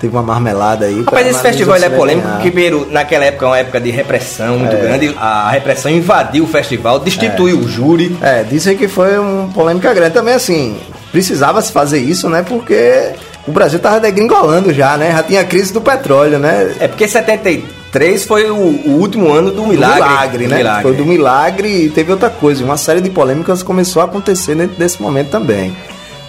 teve 0.00 0.16
uma 0.16 0.22
marmelada 0.22 0.86
aí. 0.86 1.02
Rapaz, 1.04 1.26
esse 1.26 1.40
festival 1.42 1.76
é 1.76 1.90
polêmico 1.90 2.26
ganhar. 2.26 2.40
porque, 2.40 2.86
naquela 2.90 3.24
época 3.26 3.44
é 3.44 3.48
uma 3.48 3.58
época 3.58 3.80
de 3.80 3.90
repressão 3.90 4.58
muito 4.58 4.76
grande. 4.76 5.14
A 5.18 5.50
repressão 5.50 5.90
invadiu 5.90 6.44
o 6.44 6.46
festival, 6.46 6.98
destituiu 6.98 7.58
o 7.58 7.68
júri. 7.68 8.16
É, 8.22 8.42
dizem 8.42 8.76
que 8.76 8.88
foi 8.88 9.18
uma 9.18 9.48
polêmica 9.52 9.92
grande. 9.92 10.14
Também 10.14 10.34
assim, 10.34 10.76
precisava 11.12 11.60
se 11.60 11.70
fazer 11.70 11.98
isso, 11.98 12.28
né? 12.28 12.42
Porque 12.42 13.12
o 13.46 13.52
Brasil 13.52 13.78
tava 13.78 14.00
degringolando 14.00 14.72
já, 14.72 14.96
né? 14.96 15.12
Já 15.12 15.22
tinha 15.22 15.40
a 15.42 15.44
crise 15.44 15.72
do 15.72 15.80
petróleo, 15.80 16.38
né? 16.38 16.74
É 16.80 16.88
porque 16.88 17.06
73 17.06 18.24
foi 18.24 18.50
o, 18.50 18.54
o 18.54 18.98
último 19.00 19.30
ano 19.30 19.50
do 19.50 19.62
Do 19.62 19.66
milagre. 19.66 20.02
milagre, 20.02 20.44
do 20.44 20.50
né? 20.50 20.56
milagre. 20.58 20.82
Foi 20.82 20.94
do 20.94 21.04
milagre 21.04 21.68
e 21.68 21.90
teve 21.90 22.10
outra 22.10 22.30
coisa. 22.30 22.64
Uma 22.64 22.76
série 22.76 23.00
de 23.00 23.10
polêmicas 23.10 23.62
começou 23.62 24.00
a 24.00 24.06
acontecer 24.06 24.54
dentro 24.54 24.76
desse 24.76 25.00
momento 25.02 25.28
também. 25.28 25.76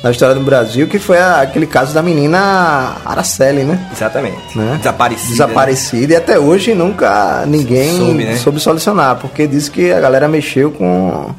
Na 0.04 0.10
história 0.10 0.34
do 0.34 0.42
Brasil, 0.42 0.88
que 0.88 0.98
foi 0.98 1.20
a- 1.20 1.42
aquele 1.42 1.68
caso 1.68 1.94
da 1.94 2.02
menina 2.02 2.96
Araceli, 3.06 3.64
né? 3.64 3.88
Exatamente. 3.92 4.58
né? 4.58 4.76
Desaparecida. 4.80 5.30
né? 5.30 5.32
Desaparecida 5.32 6.14
e 6.14 6.16
até 6.16 6.40
hoje 6.40 6.74
nunca 6.74 7.44
ninguém 7.46 7.98
Soube, 7.98 8.24
né? 8.26 8.36
soube 8.38 8.60
solucionar, 8.60 9.18
porque 9.18 9.46
diz 9.46 9.70
que 9.70 9.92
a 9.94 10.00
galera 10.00 10.28
mexeu 10.28 10.72
com. 10.72 11.30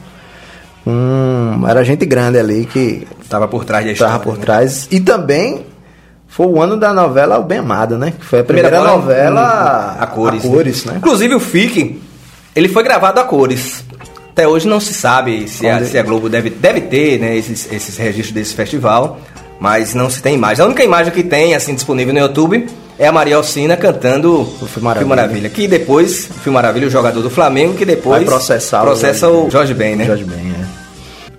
com 0.85 1.64
era 1.69 1.85
gente 1.85 2.04
grande 2.07 2.38
ali 2.38 2.64
que 2.64 3.07
Tava 3.28 3.49
por 3.49 3.64
trás 3.64 3.85
da 3.85 3.92
história. 3.92 4.11
estava 4.12 4.25
por 4.25 4.38
né? 4.38 4.45
trás. 4.45 4.87
E 4.90 5.00
também 5.00 5.66
foi 6.28 6.47
o 6.47 6.61
ano 6.62 6.76
da 6.76 6.92
novela 6.92 7.38
O 7.38 7.42
Bem 7.42 7.59
Amado, 7.59 7.99
né? 7.99 8.12
Que 8.19 8.25
foi 8.25 8.40
a 8.40 8.45
primeira, 8.45 8.69
Primeira 8.69 8.92
novela 8.97 9.97
a 9.99 10.07
cores. 10.07 10.45
a 10.45 10.49
cores 10.49 10.85
né? 10.85 10.95
Inclusive 10.99 11.35
o 11.35 11.40
FIC, 11.40 12.00
ele 12.54 12.69
foi 12.69 12.83
gravado 12.83 13.19
a 13.21 13.25
cores. 13.25 13.85
Até 14.32 14.48
hoje 14.48 14.66
não 14.66 14.80
se 14.80 14.94
sabe 14.94 15.46
se 15.46 15.68
a, 15.68 15.84
se 15.84 15.98
a 15.98 16.02
Globo 16.02 16.28
deve, 16.28 16.48
deve 16.48 16.80
ter 16.80 17.18
né, 17.18 17.36
esses, 17.36 17.70
esses 17.70 17.98
registros 17.98 18.32
desse 18.32 18.54
festival, 18.54 19.20
mas 19.60 19.94
não 19.94 20.08
se 20.08 20.22
tem 20.22 20.34
imagem. 20.34 20.64
A 20.64 20.66
única 20.66 20.82
imagem 20.82 21.12
que 21.12 21.22
tem 21.22 21.54
assim 21.54 21.74
disponível 21.74 22.14
no 22.14 22.20
YouTube 22.20 22.66
é 22.98 23.06
a 23.06 23.12
Maria 23.12 23.36
Alcina 23.36 23.76
cantando 23.76 24.40
o 24.40 24.66
Fio 24.66 24.82
Maravilha. 24.82 25.50
que 25.50 25.68
depois, 25.68 26.30
o 26.30 26.34
Fio 26.34 26.52
Maravilha, 26.52 26.86
o 26.86 26.90
jogador 26.90 27.20
do 27.20 27.28
Flamengo, 27.28 27.74
que 27.74 27.84
depois 27.84 28.16
Vai 28.16 28.24
processar 28.24 28.80
processa 28.80 29.28
o 29.28 29.50
Jorge 29.50 29.74
Ben, 29.74 29.96
né? 29.96 30.06
Jorge 30.06 30.24
Ben, 30.24 30.50
é. 30.50 30.82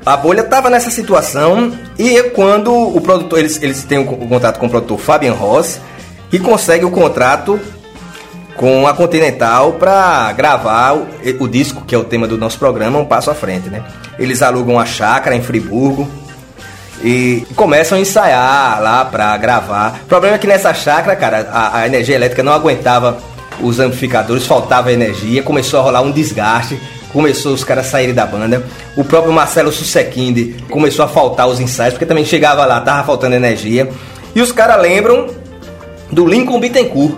A 0.05 0.15
bolha 0.15 0.41
estava 0.41 0.69
nessa 0.69 0.91
situação 0.91 1.71
e 1.97 2.15
é 2.15 2.23
quando 2.23 2.71
o 2.71 3.01
produtor, 3.01 3.39
eles, 3.39 3.59
eles 3.63 3.83
têm 3.83 3.97
o, 3.97 4.03
o 4.03 4.27
contrato 4.27 4.59
com 4.59 4.67
o 4.67 4.69
produtor 4.69 4.99
Fabian 4.99 5.33
Ross 5.33 5.79
e 6.31 6.37
consegue 6.37 6.85
o 6.85 6.91
contrato 6.91 7.59
com 8.55 8.87
a 8.87 8.93
Continental 8.93 9.73
para 9.73 10.31
gravar 10.33 10.93
o, 10.93 11.07
o 11.39 11.47
disco, 11.47 11.83
que 11.85 11.95
é 11.95 11.97
o 11.97 12.03
tema 12.03 12.27
do 12.27 12.37
nosso 12.37 12.57
programa, 12.59 12.99
Um 12.99 13.05
Passo 13.05 13.31
à 13.31 13.35
Frente, 13.35 13.69
né? 13.69 13.83
Eles 14.19 14.41
alugam 14.41 14.79
a 14.79 14.85
chácara 14.85 15.35
em 15.35 15.41
Friburgo 15.41 16.07
e 17.03 17.45
começam 17.55 17.97
a 17.97 18.01
ensaiar 18.01 18.81
lá 18.81 19.05
para 19.05 19.35
gravar. 19.37 20.01
O 20.03 20.07
problema 20.07 20.35
é 20.35 20.39
que 20.39 20.47
nessa 20.47 20.73
chácara, 20.73 21.15
cara, 21.15 21.49
a, 21.51 21.79
a 21.79 21.85
energia 21.85 22.15
elétrica 22.15 22.43
não 22.43 22.53
aguentava 22.53 23.17
os 23.61 23.79
amplificadores, 23.79 24.45
faltava 24.45 24.91
energia, 24.91 25.43
começou 25.43 25.79
a 25.79 25.83
rolar 25.83 26.01
um 26.01 26.11
desgaste, 26.11 26.79
começou 27.11 27.53
os 27.53 27.63
caras 27.63 27.87
a 27.87 27.89
saírem 27.89 28.15
da 28.15 28.25
banda. 28.25 28.63
O 28.95 29.03
próprio 29.03 29.33
Marcelo 29.33 29.71
Sussequinde 29.71 30.55
começou 30.69 31.03
a 31.05 31.07
faltar 31.07 31.47
os 31.47 31.59
ensaios, 31.59 31.93
porque 31.93 32.05
também 32.05 32.25
chegava 32.25 32.65
lá, 32.65 32.79
tava 32.81 33.05
faltando 33.05 33.35
energia. 33.35 33.89
E 34.35 34.41
os 34.41 34.51
caras 34.51 34.81
lembram 34.81 35.27
do 36.11 36.25
Lincoln 36.25 36.59
Bittencourt, 36.59 37.15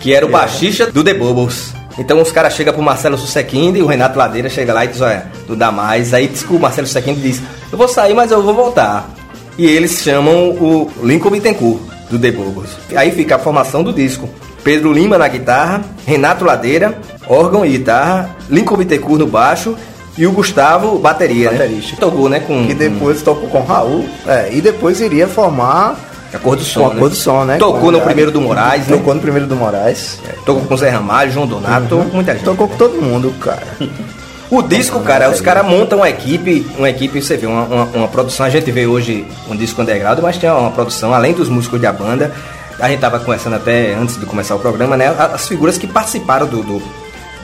que 0.00 0.14
era 0.14 0.24
o 0.26 0.28
baixista 0.28 0.86
do 0.86 1.04
The 1.04 1.14
Bubbles. 1.14 1.72
Então 1.98 2.20
os 2.20 2.32
caras 2.32 2.54
chegam 2.54 2.72
pro 2.72 2.82
Marcelo 2.82 3.18
Sussequinde 3.18 3.78
e 3.78 3.82
o 3.82 3.86
Renato 3.86 4.18
Ladeira 4.18 4.48
chega 4.48 4.72
lá 4.72 4.84
e 4.84 4.88
diz, 4.88 5.00
olha, 5.00 5.26
não 5.48 5.56
dá 5.56 5.70
mais. 5.70 6.14
Aí 6.14 6.26
diz 6.26 6.42
que 6.42 6.52
o 6.52 6.58
Marcelo 6.58 6.86
Sussequinde 6.86 7.20
diz, 7.20 7.42
eu 7.70 7.76
vou 7.76 7.88
sair, 7.88 8.14
mas 8.14 8.30
eu 8.30 8.42
vou 8.42 8.54
voltar. 8.54 9.10
E 9.58 9.66
eles 9.66 10.02
chamam 10.02 10.50
o 10.50 10.90
Lincoln 11.02 11.30
Bittencourt, 11.30 11.82
do 12.10 12.18
The 12.18 12.30
Bubbles. 12.30 12.70
Aí 12.96 13.10
fica 13.10 13.36
a 13.36 13.38
formação 13.38 13.82
do 13.82 13.92
disco. 13.92 14.28
Pedro 14.64 14.92
Lima 14.92 15.18
na 15.18 15.28
guitarra, 15.28 15.82
Renato 16.06 16.44
Ladeira, 16.44 16.98
órgão 17.28 17.64
e 17.64 17.70
guitarra, 17.70 18.34
Lincoln 18.48 18.76
Bittencourt 18.76 19.18
no 19.18 19.26
baixo 19.26 19.76
e 20.16 20.26
o 20.26 20.32
Gustavo 20.32 20.98
bateria, 20.98 21.50
Baterista. 21.50 21.92
né? 21.92 21.96
Tocou, 22.00 22.28
né, 22.28 22.40
com 22.40 22.66
Que 22.66 22.74
depois 22.74 23.22
tocou 23.22 23.48
com 23.48 23.62
Raul. 23.62 24.08
É, 24.26 24.50
e 24.52 24.60
depois 24.60 25.00
iria 25.00 25.26
formar 25.26 25.96
a 26.32 26.38
cor 26.38 26.56
do 26.56 26.64
com 26.64 26.86
a 26.86 26.94
cor 26.94 27.08
do 27.08 27.16
som, 27.16 27.44
né? 27.44 27.58
Tocou 27.58 27.90
no 27.90 28.00
primeiro 28.00 28.30
do 28.30 28.40
Moraes, 28.40 28.86
né? 28.86 28.96
Tocou 28.96 29.14
no 29.14 29.20
primeiro 29.20 29.46
do 29.46 29.56
Moraes. 29.56 30.20
Tocou 30.44 30.64
com 30.64 30.76
Zé 30.76 30.88
Ramalho, 30.90 31.32
João 31.32 31.46
Donato, 31.46 31.88
tocou 31.88 32.06
com 32.06 32.14
muita 32.16 32.32
gente. 32.32 32.44
Tocou 32.44 32.68
com 32.68 32.76
todo 32.76 33.02
mundo, 33.02 33.34
cara. 33.40 33.66
O 34.50 34.62
disco, 34.62 34.98
cara, 35.00 35.30
os 35.30 35.40
caras 35.40 35.64
montam 35.64 35.98
uma 35.98 36.10
equipe, 36.10 36.66
uma 36.76 36.90
equipe, 36.90 37.22
você 37.22 37.36
vê, 37.36 37.46
uma, 37.46 37.62
uma, 37.62 37.84
uma 37.84 38.08
produção, 38.08 38.44
a 38.44 38.50
gente 38.50 38.68
vê 38.72 38.84
hoje 38.84 39.24
um 39.48 39.54
disco 39.54 39.80
underground, 39.80 40.18
mas 40.18 40.38
tem 40.38 40.50
uma 40.50 40.72
produção, 40.72 41.14
além 41.14 41.32
dos 41.32 41.48
músicos 41.48 41.80
da 41.80 41.92
banda, 41.92 42.32
a 42.80 42.88
gente 42.88 42.98
tava 42.98 43.20
conversando 43.20 43.54
até 43.54 43.94
antes 43.94 44.18
de 44.18 44.26
começar 44.26 44.56
o 44.56 44.58
programa, 44.58 44.96
né, 44.96 45.14
as 45.32 45.46
figuras 45.46 45.78
que 45.78 45.86
participaram 45.86 46.48
do, 46.48 46.64
do, 46.64 46.82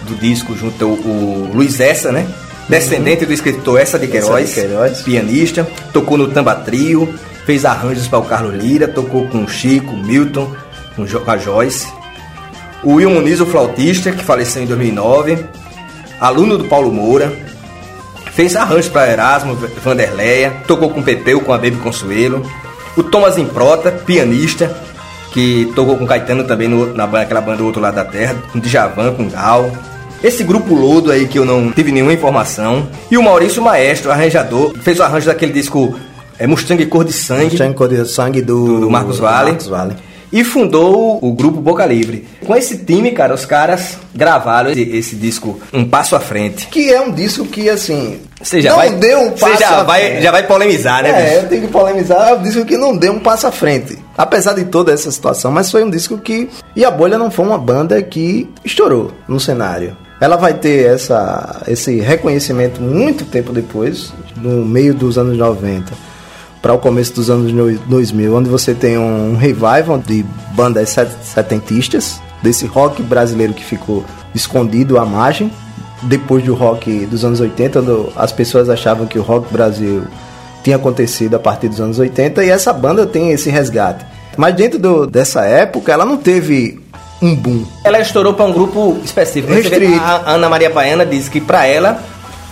do 0.02 0.16
disco, 0.16 0.56
junto 0.56 0.84
o, 0.84 0.88
o 0.88 1.50
Luiz 1.54 1.78
Essa, 1.78 2.10
né, 2.10 2.26
descendente 2.68 3.24
do 3.24 3.32
escritor 3.32 3.80
Essa 3.80 4.00
de 4.00 4.08
Queiroz, 4.08 4.42
Essa 4.42 4.60
de 4.62 4.66
Queiroz. 4.66 5.02
pianista, 5.02 5.64
tocou 5.92 6.18
no 6.18 6.26
Tamba 6.26 6.56
Trio, 6.56 7.14
fez 7.46 7.64
arranjos 7.64 8.08
para 8.08 8.18
o 8.18 8.24
Carlos 8.24 8.62
Lira, 8.62 8.88
tocou 8.88 9.26
com 9.28 9.44
o 9.44 9.48
Chico, 9.48 9.96
Milton, 9.96 10.52
com 10.96 11.30
a 11.30 11.36
Joyce, 11.38 11.86
o 12.82 12.94
Will 12.94 13.08
Muniz, 13.08 13.40
o 13.40 13.46
flautista, 13.46 14.10
que 14.10 14.24
faleceu 14.24 14.64
em 14.64 14.66
2009, 14.66 15.46
aluno 16.20 16.58
do 16.58 16.64
Paulo 16.64 16.92
Moura, 16.92 17.32
fez 18.32 18.56
arranjos 18.56 18.88
para 18.88 19.10
Erasmo, 19.10 19.54
Vanderleia, 19.54 20.56
tocou 20.66 20.90
com 20.90 21.02
Pepeu, 21.02 21.40
com 21.40 21.52
a 21.52 21.56
Baby 21.56 21.76
Consuelo, 21.76 22.42
o 22.96 23.02
Thomas 23.04 23.38
Improta, 23.38 23.92
pianista, 23.92 24.76
que 25.32 25.70
tocou 25.76 25.96
com 25.96 26.06
Caetano 26.06 26.44
também 26.44 26.66
no, 26.66 26.94
na 26.94 27.06
banda, 27.06 27.22
aquela 27.22 27.40
banda 27.40 27.58
do 27.58 27.66
outro 27.66 27.80
lado 27.80 27.94
da 27.94 28.04
terra, 28.04 28.34
com 28.52 28.58
Djavan, 28.58 29.14
com 29.14 29.28
Gal. 29.28 29.70
Esse 30.24 30.42
grupo 30.42 30.74
Lodo 30.74 31.12
aí 31.12 31.28
que 31.28 31.38
eu 31.38 31.44
não 31.44 31.70
tive 31.70 31.92
nenhuma 31.92 32.12
informação. 32.12 32.88
E 33.10 33.18
o 33.18 33.22
Maurício 33.22 33.62
Maestro, 33.62 34.10
arranjador, 34.10 34.74
fez 34.80 34.98
o 34.98 35.02
arranjo 35.02 35.26
daquele 35.26 35.52
disco 35.52 35.94
é 36.38 36.46
Mustang 36.46 36.84
Cor 36.86 37.04
de 37.04 37.12
Sangue. 37.12 37.44
Mustang 37.50 37.74
Cor 37.74 37.88
de 37.88 38.04
Sangue 38.06 38.42
do, 38.42 38.80
do 38.80 38.90
Marcos 38.90 39.18
Vale. 39.18 39.50
Marcos 39.50 39.66
vale. 39.68 39.94
E 40.32 40.42
fundou 40.42 41.18
o 41.22 41.32
grupo 41.32 41.60
Boca 41.60 41.86
Livre. 41.86 42.26
Com 42.44 42.54
esse 42.54 42.78
time, 42.78 43.12
cara, 43.12 43.32
os 43.32 43.46
caras 43.46 43.96
gravaram 44.12 44.70
esse, 44.70 44.82
esse 44.82 45.16
disco 45.16 45.58
Um 45.72 45.84
Passo 45.88 46.16
à 46.16 46.20
Frente. 46.20 46.66
Que 46.66 46.92
é 46.92 47.00
um 47.00 47.12
disco 47.12 47.46
que, 47.46 47.70
assim. 47.70 48.20
Você 48.42 48.60
já 48.60 48.70
não 48.70 48.76
vai, 48.76 48.90
deu 48.90 49.20
um 49.20 49.30
passo 49.30 49.46
você 49.56 49.56
já 49.64 49.80
à 49.80 49.82
vai, 49.84 50.00
frente. 50.04 50.22
já 50.24 50.32
vai 50.32 50.46
polemizar, 50.46 51.02
né, 51.04 51.10
É, 51.10 51.22
bicho? 51.24 51.34
eu 51.44 51.48
tenho 51.48 51.62
que 51.62 51.68
polemizar. 51.68 52.28
É 52.28 52.34
um 52.34 52.42
disco 52.42 52.64
que 52.64 52.76
não 52.76 52.96
deu 52.96 53.12
um 53.12 53.20
passo 53.20 53.46
à 53.46 53.52
frente. 53.52 53.96
Apesar 54.18 54.52
de 54.54 54.64
toda 54.64 54.92
essa 54.92 55.10
situação, 55.12 55.52
mas 55.52 55.70
foi 55.70 55.84
um 55.84 55.88
disco 55.90 56.18
que. 56.18 56.50
E 56.74 56.84
a 56.84 56.90
Bolha 56.90 57.16
não 57.16 57.30
foi 57.30 57.44
uma 57.46 57.56
banda 57.56 58.02
que 58.02 58.50
estourou 58.64 59.12
no 59.28 59.38
cenário. 59.38 59.96
Ela 60.20 60.36
vai 60.36 60.54
ter 60.54 60.86
essa, 60.92 61.62
esse 61.68 62.00
reconhecimento 62.00 62.80
muito 62.82 63.24
tempo 63.24 63.52
depois, 63.52 64.12
no 64.36 64.64
meio 64.64 64.92
dos 64.92 65.16
anos 65.18 65.38
90 65.38 66.15
para 66.66 66.74
o 66.74 66.78
começo 66.80 67.14
dos 67.14 67.30
anos 67.30 67.52
no- 67.52 67.78
2000, 67.86 68.34
onde 68.34 68.50
você 68.50 68.74
tem 68.74 68.98
um 68.98 69.36
revival 69.36 69.98
de 70.04 70.24
bandas 70.56 70.88
set- 70.90 71.12
setentistas, 71.22 72.20
desse 72.42 72.66
rock 72.66 73.04
brasileiro 73.04 73.54
que 73.54 73.62
ficou 73.62 74.04
escondido 74.34 74.98
à 74.98 75.06
margem, 75.06 75.48
depois 76.02 76.42
do 76.42 76.54
rock 76.56 77.06
dos 77.06 77.24
anos 77.24 77.38
80, 77.38 77.78
onde 77.78 78.08
as 78.16 78.32
pessoas 78.32 78.68
achavam 78.68 79.06
que 79.06 79.16
o 79.16 79.22
rock 79.22 79.46
Brasil 79.52 80.02
tinha 80.64 80.74
acontecido 80.74 81.36
a 81.36 81.38
partir 81.38 81.68
dos 81.68 81.80
anos 81.80 82.00
80, 82.00 82.44
e 82.44 82.50
essa 82.50 82.72
banda 82.72 83.06
tem 83.06 83.30
esse 83.30 83.48
resgate. 83.48 84.04
Mas 84.36 84.56
dentro 84.56 84.76
do- 84.76 85.06
dessa 85.06 85.42
época, 85.44 85.92
ela 85.92 86.04
não 86.04 86.16
teve 86.16 86.80
um 87.22 87.32
boom. 87.36 87.64
Ela 87.84 88.00
estourou 88.00 88.34
para 88.34 88.44
um 88.44 88.52
grupo 88.52 88.98
específico. 89.04 89.54
Vê. 89.54 89.86
A 90.00 90.32
Ana 90.32 90.48
Maria 90.48 90.68
Baiana 90.70 91.06
disse 91.06 91.30
que 91.30 91.40
para 91.40 91.64
ela 91.64 92.02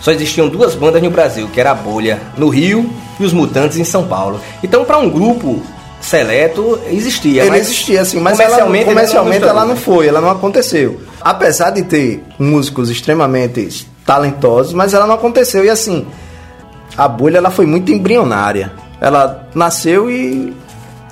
só 0.05 0.13
existiam 0.13 0.51
duas 0.51 0.75
bandas 0.75 1.03
no 1.03 1.11
Brasil, 1.11 1.49
que 1.51 1.59
era 1.59 1.71
a 1.71 1.75
Bolha 1.75 2.21
no 2.37 2.51
Rio 2.51 2.91
e 3.19 3.25
os 3.25 3.33
Mutantes 3.33 3.79
em 3.79 3.85
São 3.85 4.07
Paulo. 4.07 4.39
Então, 4.63 4.85
para 4.85 4.99
um 4.99 5.09
grupo 5.09 5.63
seleto, 5.99 6.79
existia. 6.91 7.41
Ele 7.41 7.53
mas 7.53 7.63
existia 7.63 8.03
assim, 8.03 8.21
mas 8.21 8.39
ela, 8.39 8.51
comercialmente, 8.51 8.85
comercialmente 8.85 9.39
ele 9.39 9.49
ela 9.49 9.65
não 9.65 9.75
foi, 9.75 10.07
ela 10.07 10.21
não 10.21 10.29
aconteceu. 10.29 11.01
Apesar 11.23 11.71
de 11.71 11.85
ter 11.85 12.23
músicos 12.39 12.91
extremamente 12.91 13.89
talentosos, 14.05 14.75
mas 14.75 14.93
ela 14.93 15.07
não 15.07 15.15
aconteceu. 15.15 15.65
E 15.65 15.71
assim, 15.71 16.07
a 16.99 17.09
bolha 17.09 17.39
ela 17.39 17.51
foi 17.51 17.65
muito 17.65 17.91
embrionária. 17.91 18.73
Ela 19.01 19.49
nasceu 19.55 20.11
e, 20.11 20.55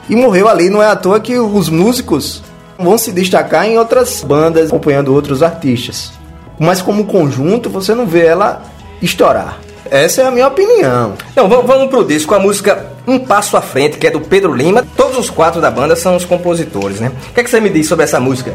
e 0.07 0.15
morreu 0.15 0.49
ali. 0.49 0.69
Não 0.69 0.83
é 0.83 0.89
à 0.89 0.97
toa 0.97 1.19
que 1.19 1.39
os 1.39 1.71
músicos 1.71 2.43
vão 2.79 2.99
se 2.99 3.11
destacar 3.11 3.65
em 3.65 3.79
outras 3.79 4.23
bandas, 4.23 4.67
acompanhando 4.67 5.15
outros 5.15 5.43
artistas. 5.43 6.13
Mas 6.59 6.83
como 6.83 7.07
conjunto, 7.07 7.71
você 7.71 7.95
não 7.95 8.05
vê 8.05 8.27
ela 8.27 8.71
estourar. 9.03 9.59
Essa 9.91 10.23
é 10.23 10.27
a 10.27 10.31
minha 10.31 10.49
opinião. 10.49 11.15
Não, 11.37 11.49
vamos, 11.49 11.67
vamos 11.67 11.91
pro 11.91 12.05
disco 12.05 12.31
com 12.31 12.35
a 12.35 12.39
música 12.39 12.87
Um 13.07 13.19
Passo 13.19 13.57
à 13.57 13.61
Frente, 13.61 13.99
que 13.99 14.07
é 14.07 14.11
do 14.11 14.21
Pedro 14.21 14.55
Lima. 14.55 14.87
Todos 14.97 15.19
os 15.19 15.29
quatro 15.29 15.61
da 15.61 15.71
banda 15.71 15.95
são 15.95 16.17
os 16.17 16.25
compositores, 16.25 16.99
né? 16.99 17.13
O 17.31 17.35
que, 17.35 17.41
é 17.41 17.45
que 17.45 17.51
você 17.51 17.61
me 17.61 17.69
diz 17.69 17.89
sobre 17.89 18.05
essa 18.05 18.19
música? 18.19 18.55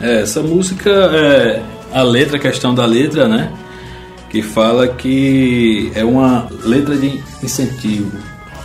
É, 0.00 0.22
essa 0.22 0.40
música 0.40 0.90
é 0.90 1.62
a 1.92 2.02
letra, 2.02 2.36
a 2.36 2.40
questão 2.40 2.74
da 2.74 2.86
letra, 2.86 3.28
né? 3.28 3.52
Que 4.30 4.42
fala 4.42 4.88
que 4.88 5.92
é 5.94 6.04
uma 6.04 6.46
letra 6.64 6.96
de 6.96 7.22
incentivo. 7.42 8.12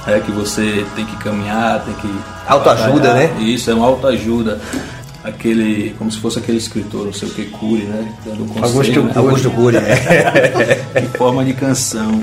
É 0.07 0.19
que 0.19 0.31
você 0.31 0.85
tem 0.95 1.03
que 1.03 1.17
caminhar, 1.17 1.83
tem 1.83 1.93
que. 1.95 2.09
Autoajuda, 2.47 3.13
né? 3.13 3.35
Isso, 3.39 3.71
é 3.71 3.73
uma 3.73 3.87
autoajuda. 3.87 4.61
Aquele. 5.25 5.95
Como 5.97 6.11
se 6.11 6.19
fosse 6.19 6.39
aquele 6.39 6.57
escritor, 6.57 7.05
não 7.05 7.13
sei 7.13 7.27
o 7.27 7.31
que, 7.31 7.45
Cury, 7.45 7.83
né? 7.83 8.07
Dando 8.25 8.45
conselho, 8.45 8.65
Augusto 8.65 9.01
né? 9.03 9.11
Augusto 9.15 9.51
Cury, 9.51 9.77
é. 9.77 10.99
em 11.01 11.17
forma 11.17 11.43
de 11.43 11.53
canção. 11.53 12.21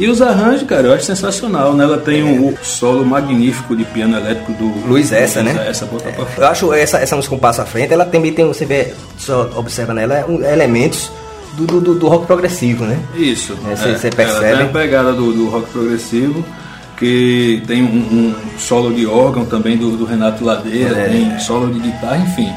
E 0.00 0.06
os 0.08 0.22
arranjos, 0.22 0.62
cara, 0.68 0.86
eu 0.86 0.92
acho 0.94 1.04
sensacional, 1.04 1.74
né? 1.74 1.82
Ela 1.82 1.98
tem 1.98 2.22
um 2.22 2.54
solo 2.62 3.04
magnífico 3.04 3.74
de 3.74 3.84
piano 3.84 4.16
elétrico 4.16 4.52
do 4.52 4.66
Luiz 4.86 5.10
Essa, 5.10 5.42
né? 5.42 5.66
Essa, 5.68 5.86
bota 5.86 6.08
pra 6.10 6.44
Eu 6.44 6.46
acho 6.50 6.72
essa, 6.72 6.98
essa 6.98 7.16
música 7.16 7.34
Um 7.34 7.38
Passo 7.38 7.62
à 7.62 7.64
Frente, 7.64 7.92
ela 7.92 8.04
também 8.04 8.32
tem, 8.32 8.46
você 8.46 8.64
vê, 8.64 8.94
só 9.16 9.50
observa 9.56 9.92
nela, 9.92 10.24
um- 10.28 10.40
elementos 10.44 11.10
do, 11.54 11.80
do, 11.80 11.94
do- 11.96 12.06
rock 12.08 12.26
progressivo, 12.26 12.84
né? 12.84 12.96
Isso. 13.16 13.56
É, 13.72 13.74
cê- 13.74 13.98
cê 13.98 14.06
Ela 14.06 14.16
percebe? 14.16 14.56
tem 14.58 14.66
a 14.66 14.68
pegada 14.68 15.12
do, 15.12 15.32
do 15.32 15.48
rock 15.48 15.68
progressivo, 15.72 16.44
que 16.98 17.62
tem 17.66 17.82
um, 17.82 17.86
um 17.86 18.34
solo 18.58 18.92
de 18.92 19.06
órgão 19.06 19.44
também 19.44 19.76
do, 19.76 19.96
do 19.96 20.04
Renato 20.04 20.44
Ladeira, 20.44 20.98
É. 20.98 21.08
tem 21.08 21.38
solo 21.38 21.72
de 21.72 21.78
guitarra, 21.80 22.18
enfim. 22.18 22.52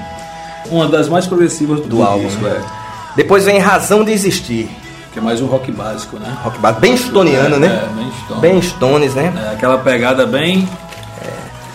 Uma 0.69 0.87
das 0.87 1.07
mais 1.09 1.27
progressivas 1.27 1.79
do, 1.81 1.87
Do 1.87 2.03
álbum, 2.03 2.25
disco, 2.27 2.43
né? 2.43 2.59
é. 2.61 2.81
Depois 3.15 3.45
vem 3.45 3.59
Razão 3.59 4.03
de 4.03 4.11
Existir, 4.11 4.69
Que 5.13 5.19
é 5.19 5.21
mais 5.21 5.41
um 5.41 5.45
rock 5.45 5.71
básico, 5.71 6.17
né? 6.17 6.33
rock 6.43 6.57
ba- 6.59 6.71
bem 6.71 6.93
stoniano, 6.95 7.57
É, 7.57 7.59
né? 7.59 7.67
é, 7.83 7.93
bem 7.95 8.11
Stone. 8.25 8.41
Bem 8.41 8.61
Stones, 8.61 9.13
né? 9.15 9.33
É, 9.45 9.53
aquela 9.53 9.77
pegada 9.77 10.25
bem. 10.25 10.67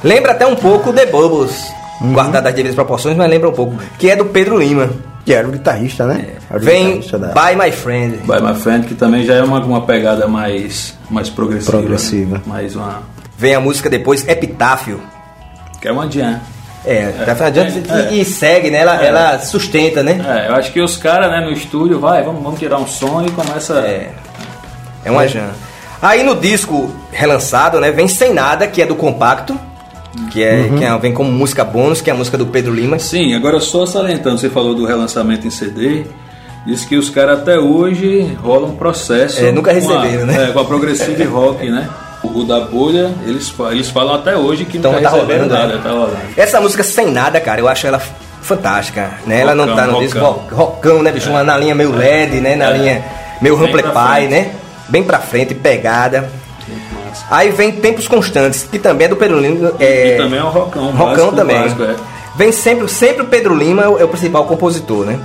Lembra 0.02 0.32
até 0.32 0.46
um 0.46 0.56
pouco 0.56 0.92
The 0.92 1.06
Bubbles, 1.06 1.66
Uhum. 2.00 2.12
guardado 2.12 2.46
as 2.46 2.54
devidas 2.54 2.74
proporções, 2.74 3.16
mas 3.16 3.28
lembra 3.30 3.48
um 3.48 3.52
pouco, 3.52 3.74
que 3.98 4.10
é 4.10 4.16
do 4.16 4.26
Pedro 4.26 4.58
Lima. 4.58 4.90
Que 5.26 5.34
era 5.34 5.46
o 5.46 5.50
guitarrista, 5.50 6.06
né? 6.06 6.24
O 6.50 6.58
Vem 6.58 6.84
guitarrista 7.00 7.18
da- 7.18 7.28
By 7.34 7.56
My 7.56 7.70
Friend. 7.72 8.16
By 8.18 8.40
My 8.40 8.54
Friend, 8.58 8.86
que 8.86 8.94
também 8.94 9.24
já 9.24 9.34
é 9.34 9.42
uma, 9.42 9.58
uma 9.62 9.82
pegada 9.84 10.26
mais, 10.28 10.94
mais 11.10 11.28
progressiva. 11.28 11.72
Progressiva. 11.72 12.36
né? 12.36 12.42
Mais 12.46 12.74
uma. 12.76 13.02
Vem 13.36 13.54
a 13.54 13.60
música 13.60 13.90
depois 13.90 14.26
Epitáfio. 14.26 15.00
Que 15.80 15.88
é 15.88 15.92
uma 15.92 16.08
jam. 16.10 16.40
É, 16.84 17.06
tá 17.36 17.46
adiante 17.46 17.82
é. 17.90 18.12
e, 18.14 18.20
e 18.20 18.24
segue, 18.24 18.70
né? 18.70 18.78
Ela, 18.78 19.02
É. 19.02 19.06
ela 19.08 19.38
sustenta, 19.40 20.04
né? 20.04 20.20
É, 20.24 20.48
eu 20.48 20.54
acho 20.54 20.72
que 20.72 20.80
os 20.80 20.96
caras, 20.96 21.28
né, 21.30 21.40
no 21.40 21.50
estúdio, 21.50 21.98
vai, 21.98 22.22
vamos, 22.22 22.40
vamos 22.44 22.60
tirar 22.60 22.78
um 22.78 22.86
som 22.86 23.24
e 23.26 23.30
começa. 23.32 23.80
É. 23.80 24.12
É 25.04 25.10
uma 25.10 25.26
jam. 25.26 25.50
Aí 26.00 26.22
no 26.22 26.36
disco 26.36 26.94
relançado, 27.10 27.80
né, 27.80 27.90
vem 27.90 28.06
Sem 28.06 28.32
Nada, 28.32 28.68
que 28.68 28.80
é 28.80 28.86
do 28.86 28.94
compacto, 28.94 29.58
que 30.30 30.42
é, 30.42 30.54
Uhum. 30.70 30.78
que 30.78 30.84
é- 30.84 30.98
vem 30.98 31.12
como 31.12 31.30
música 31.30 31.64
bônus, 31.64 32.00
que 32.00 32.10
é 32.10 32.12
a 32.12 32.16
música 32.16 32.36
do 32.38 32.46
Pedro 32.46 32.72
Lima. 32.74 32.98
Sim, 32.98 33.34
agora 33.34 33.60
só 33.60 33.84
salientando, 33.86 34.38
você 34.38 34.48
falou 34.50 34.74
do 34.74 34.84
relançamento 34.84 35.46
em 35.46 35.50
CD, 35.50 36.04
diz 36.66 36.84
que 36.84 36.96
os 36.96 37.08
caras 37.10 37.40
até 37.40 37.58
hoje 37.58 38.36
rolam 38.42 38.70
um 38.70 38.76
processo. 38.76 39.44
É, 39.44 39.52
nunca 39.52 39.70
com 39.74 39.92
a- 39.92 40.00
receberam, 40.02 40.26
né? 40.26 40.48
É, 40.48 40.52
com 40.52 40.58
a 40.60 40.64
Progressive 40.64 41.22
Rock, 41.24 41.68
né? 41.70 41.88
O 42.24 42.42
da 42.42 42.60
bolha, 42.60 43.12
eles, 43.24 43.54
eles 43.70 43.88
falam 43.90 44.14
até 44.16 44.36
hoje 44.36 44.64
que 44.64 44.78
Então 44.78 44.90
nunca 44.92 45.04
tá 45.04 45.10
receberam 45.14 45.44
rolando, 45.44 45.62
nada, 45.62 45.74
né? 45.76 45.80
tá 45.82 45.90
rolando. 45.90 46.16
Essa 46.36 46.60
música 46.60 46.82
Sem 46.82 47.10
Nada, 47.12 47.40
cara, 47.40 47.60
eu 47.60 47.68
acho 47.68 47.86
ela 47.86 48.00
fantástica, 48.42 49.12
né? 49.26 49.40
Ela 49.42 49.54
não 49.54 49.74
tá 49.74 49.86
no 49.86 49.98
disco 50.00 50.18
rockão. 50.18 50.32
rock- 50.42 50.54
rockão, 50.54 51.02
né, 51.02 51.12
bicho? 51.12 51.30
Uma 51.30 51.44
Na 51.44 51.56
linha 51.56 51.74
meio 51.74 51.92
LED, 51.92 52.40
né? 52.40 52.56
Na 52.56 52.70
É. 52.70 52.78
linha 52.78 53.04
meio 53.40 53.54
Amplify, 53.56 53.92
frente. 54.14 54.28
né? 54.30 54.50
Bem 54.88 55.02
pra 55.04 55.18
frente, 55.18 55.54
pegada. 55.54 56.28
Aí 57.30 57.50
vem 57.50 57.72
Tempos 57.72 58.06
Constantes, 58.08 58.62
que 58.70 58.78
também 58.78 59.06
é 59.06 59.08
do 59.08 59.16
Pedro 59.16 59.38
Lima. 59.40 59.72
É, 59.80 60.14
E 60.14 60.16
também 60.16 60.38
é 60.38 60.44
um 60.44 60.48
rockão, 60.48 60.90
rockão 60.90 61.06
básico, 61.30 61.36
também. 61.36 61.56
básico, 61.60 61.82
é. 61.82 61.94
Vem 62.36 62.52
sempre, 62.52 62.88
sempre 62.88 63.22
o 63.22 63.26
Pedro 63.26 63.54
Lima 63.54 63.82
é 63.82 63.88
o, 63.88 63.98
é 63.98 64.04
o 64.04 64.08
principal 64.08 64.44
compositor, 64.44 65.04
né? 65.06 65.18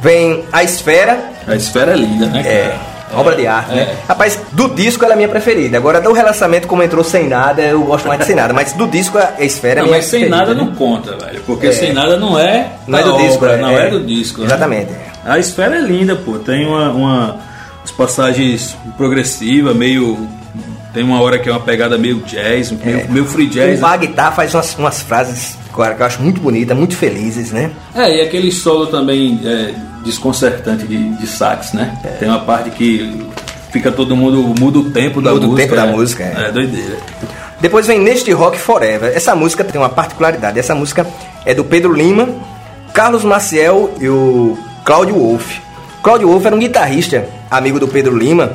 Vem 0.00 0.44
A 0.52 0.64
Esfera, 0.64 1.30
A 1.46 1.54
esfera 1.54 1.92
é 1.92 1.96
linda, 1.96 2.26
né, 2.26 2.40
é, 2.44 2.62
cara? 2.68 3.20
obra 3.20 3.36
de 3.36 3.46
arte, 3.46 3.72
né? 3.72 3.82
é. 3.82 3.96
Rapaz, 4.08 4.40
do 4.50 4.68
disco 4.70 5.04
ela 5.04 5.12
é 5.12 5.14
a 5.14 5.16
minha 5.16 5.28
preferida. 5.28 5.76
Agora, 5.76 6.00
do 6.00 6.12
relançamento, 6.12 6.66
como 6.66 6.82
entrou 6.82 7.04
sem 7.04 7.28
nada, 7.28 7.62
eu 7.62 7.82
gosto 7.84 8.08
mais 8.08 8.18
de 8.18 8.26
sem 8.26 8.34
nada. 8.34 8.52
Mas 8.52 8.72
do 8.72 8.88
disco, 8.88 9.16
a 9.18 9.34
Esfera 9.38 9.74
é 9.80 9.82
Não, 9.82 9.84
minha 9.84 9.98
mas 9.98 10.06
sem 10.06 10.20
preferida, 10.20 10.36
nada 10.36 10.54
né? 10.54 10.60
não 10.64 10.74
conta, 10.74 11.16
velho. 11.16 11.40
Porque 11.46 11.68
É. 11.68 11.72
sem 11.72 11.92
nada 11.92 12.16
não 12.16 12.36
é. 12.36 12.72
Não 12.88 12.98
é 12.98 13.02
do 13.04 13.16
disco, 13.18 13.44
obra, 13.44 13.52
é, 13.52 13.60
Não 13.60 13.70
é. 13.70 13.86
é 13.86 13.90
do 13.90 14.00
disco. 14.04 14.40
né? 14.40 14.46
Exatamente. 14.46 14.90
A 15.24 15.38
esfera 15.38 15.76
é 15.76 15.80
linda, 15.80 16.16
pô. 16.16 16.38
Tem 16.40 16.66
uma, 16.66 16.90
uma 16.90 17.36
as 17.84 17.90
passagens 17.92 18.76
progressiva, 18.96 19.72
meio 19.74 20.26
tem 20.92 21.02
uma 21.02 21.20
hora 21.20 21.38
que 21.38 21.48
é 21.48 21.52
uma 21.52 21.60
pegada 21.60 21.96
meio 21.96 22.20
jazz, 22.20 22.70
meio, 22.70 23.10
meio 23.10 23.24
free 23.24 23.46
jazz. 23.46 23.80
O 23.80 23.86
a 23.86 23.96
guitarra 23.96 24.32
faz 24.32 24.54
umas, 24.54 24.76
umas 24.76 25.02
frases 25.02 25.56
cara, 25.74 25.94
que 25.94 26.02
eu 26.02 26.06
acho 26.06 26.22
muito 26.22 26.40
bonitas, 26.40 26.76
muito 26.76 26.96
felizes, 26.96 27.50
né? 27.50 27.70
É, 27.94 28.16
e 28.16 28.20
aquele 28.20 28.52
solo 28.52 28.86
também 28.86 29.40
é, 29.44 29.74
desconcertante 30.04 30.86
de, 30.86 31.10
de 31.16 31.26
sax, 31.26 31.72
né? 31.72 31.98
É. 32.04 32.08
Tem 32.08 32.28
uma 32.28 32.40
parte 32.40 32.70
que 32.70 33.26
fica 33.70 33.90
todo 33.90 34.14
mundo 34.14 34.54
muda 34.58 34.78
o 34.78 34.90
tempo 34.90 35.22
da 35.22 35.32
Muda 35.32 35.46
o 35.46 35.50
música. 35.50 35.62
tempo 35.68 35.76
da 35.76 35.86
é. 35.86 35.92
música, 35.92 36.24
é. 36.24 36.48
É 36.48 36.52
doideira. 36.52 36.96
Depois 37.60 37.86
vem 37.86 37.98
Neste 37.98 38.32
Rock 38.32 38.58
Forever. 38.58 39.12
Essa 39.14 39.34
música 39.34 39.64
tem 39.64 39.80
uma 39.80 39.88
particularidade. 39.88 40.58
Essa 40.58 40.74
música 40.74 41.06
é 41.46 41.54
do 41.54 41.64
Pedro 41.64 41.92
Lima, 41.92 42.28
Carlos 42.92 43.24
Maciel 43.24 43.94
e 44.00 44.08
o 44.08 44.58
Cláudio 44.84 45.14
Wolff. 45.14 45.60
Cláudio 46.02 46.28
Wolff 46.28 46.46
era 46.46 46.56
um 46.56 46.58
guitarrista, 46.58 47.24
amigo 47.50 47.78
do 47.78 47.86
Pedro 47.86 48.16
Lima, 48.16 48.52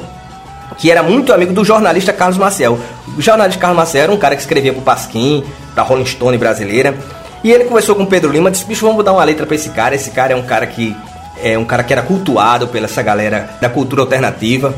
que 0.78 0.92
era 0.92 1.02
muito 1.02 1.34
amigo 1.34 1.54
do 1.54 1.64
jornalista 1.64 2.12
Carlos 2.12 2.38
Maciel. 2.38 2.80
O 3.18 3.22
jornalista 3.22 3.60
Carlos 3.60 3.78
Maciel 3.78 4.04
era 4.04 4.12
um 4.12 4.18
cara 4.18 4.36
que 4.36 4.42
escrevia 4.42 4.74
pro 4.74 4.82
Pasquim, 4.82 5.44
pra 5.74 5.84
Rolling 5.84 6.06
Stone 6.06 6.38
brasileira. 6.38 6.96
E 7.44 7.52
ele 7.52 7.66
conversou 7.66 7.96
com 7.96 8.04
o 8.04 8.08
Pedro 8.08 8.32
Lima, 8.32 8.52
disse: 8.52 8.66
"Bicho, 8.66 8.86
vamos 8.86 9.04
dar 9.04 9.14
uma 9.14 9.24
letra 9.24 9.46
pra 9.46 9.56
esse 9.56 9.70
cara. 9.70 9.96
Esse 9.96 10.12
cara 10.12 10.34
é 10.34 10.36
um 10.36 10.44
cara 10.44 10.68
que 10.68 10.96
é 11.42 11.58
um 11.58 11.66
cara 11.66 11.84
que 11.84 11.94
era 11.94 12.02
cultuado 12.02 12.68
pela 12.68 12.86
essa 12.86 13.02
galera 13.02 13.50
da 13.62 13.70
cultura 13.70 14.02
alternativa. 14.02 14.74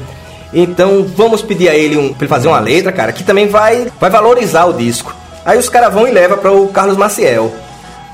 Então 0.54 1.06
vamos 1.16 1.42
pedir 1.42 1.70
a 1.70 1.76
ele 1.76 1.98
um, 1.98 2.14
pra 2.14 2.26
ele 2.26 2.30
fazer 2.30 2.48
uma 2.48 2.60
letra, 2.60 2.92
cara, 2.92 3.12
que 3.12 3.24
também 3.24 3.48
vai, 3.48 3.88
vai 4.00 4.10
valorizar 4.10 4.66
o 4.66 4.74
disco. 4.74 5.16
Aí 5.46 5.58
os 5.58 5.70
caras 5.70 5.94
vão 5.94 6.08
e 6.08 6.12
levam 6.12 6.38
para 6.38 6.52
o 6.52 6.68
Carlos 6.70 6.98
Maciel. 6.98 7.54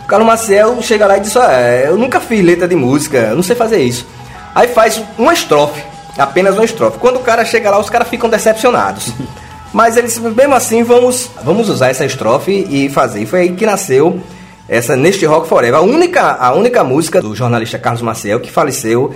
O 0.03 0.07
Carlos 0.07 0.27
Maciel 0.27 0.77
chega 0.81 1.07
lá 1.07 1.17
e 1.17 1.21
diz: 1.21 1.35
ah, 1.37 1.51
Eu 1.85 1.97
nunca 1.97 2.19
fiz 2.19 2.43
letra 2.43 2.67
de 2.67 2.75
música, 2.75 3.33
não 3.33 3.43
sei 3.43 3.55
fazer 3.55 3.81
isso. 3.81 4.05
Aí 4.53 4.67
faz 4.67 5.01
uma 5.17 5.33
estrofe, 5.33 5.81
apenas 6.17 6.55
uma 6.55 6.65
estrofe. 6.65 6.99
Quando 6.99 7.17
o 7.17 7.23
cara 7.23 7.43
chega 7.45 7.69
lá, 7.69 7.79
os 7.79 7.89
caras 7.89 8.07
ficam 8.07 8.29
decepcionados. 8.29 9.11
Mas 9.73 9.97
eles, 9.97 10.17
mesmo 10.17 10.55
assim, 10.55 10.83
vamos, 10.83 11.29
vamos 11.43 11.67
usar 11.69 11.89
essa 11.89 12.05
estrofe 12.05 12.65
e 12.69 12.89
fazer. 12.89 13.23
E 13.23 13.25
foi 13.25 13.41
aí 13.41 13.51
que 13.51 13.65
nasceu 13.65 14.21
essa 14.69 14.95
Neste 14.95 15.25
Rock 15.25 15.47
Forever. 15.47 15.79
A 15.79 15.81
única, 15.81 16.31
a 16.31 16.53
única 16.53 16.83
música 16.83 17.21
do 17.21 17.35
jornalista 17.35 17.77
Carlos 17.77 18.01
Maciel 18.01 18.39
que 18.39 18.49
faleceu 18.49 19.13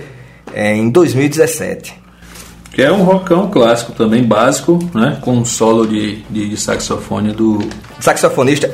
é, 0.52 0.76
em 0.76 0.90
2017. 0.90 1.98
Que 2.72 2.82
é 2.82 2.92
um 2.92 3.02
rockão 3.02 3.50
clássico 3.50 3.92
também, 3.92 4.22
básico, 4.22 4.78
né? 4.94 5.18
Com 5.20 5.32
um 5.32 5.44
solo 5.44 5.86
de, 5.86 6.22
de, 6.30 6.50
de 6.50 6.56
saxofone 6.56 7.32
do. 7.32 7.58
Saxofonista 7.98 8.70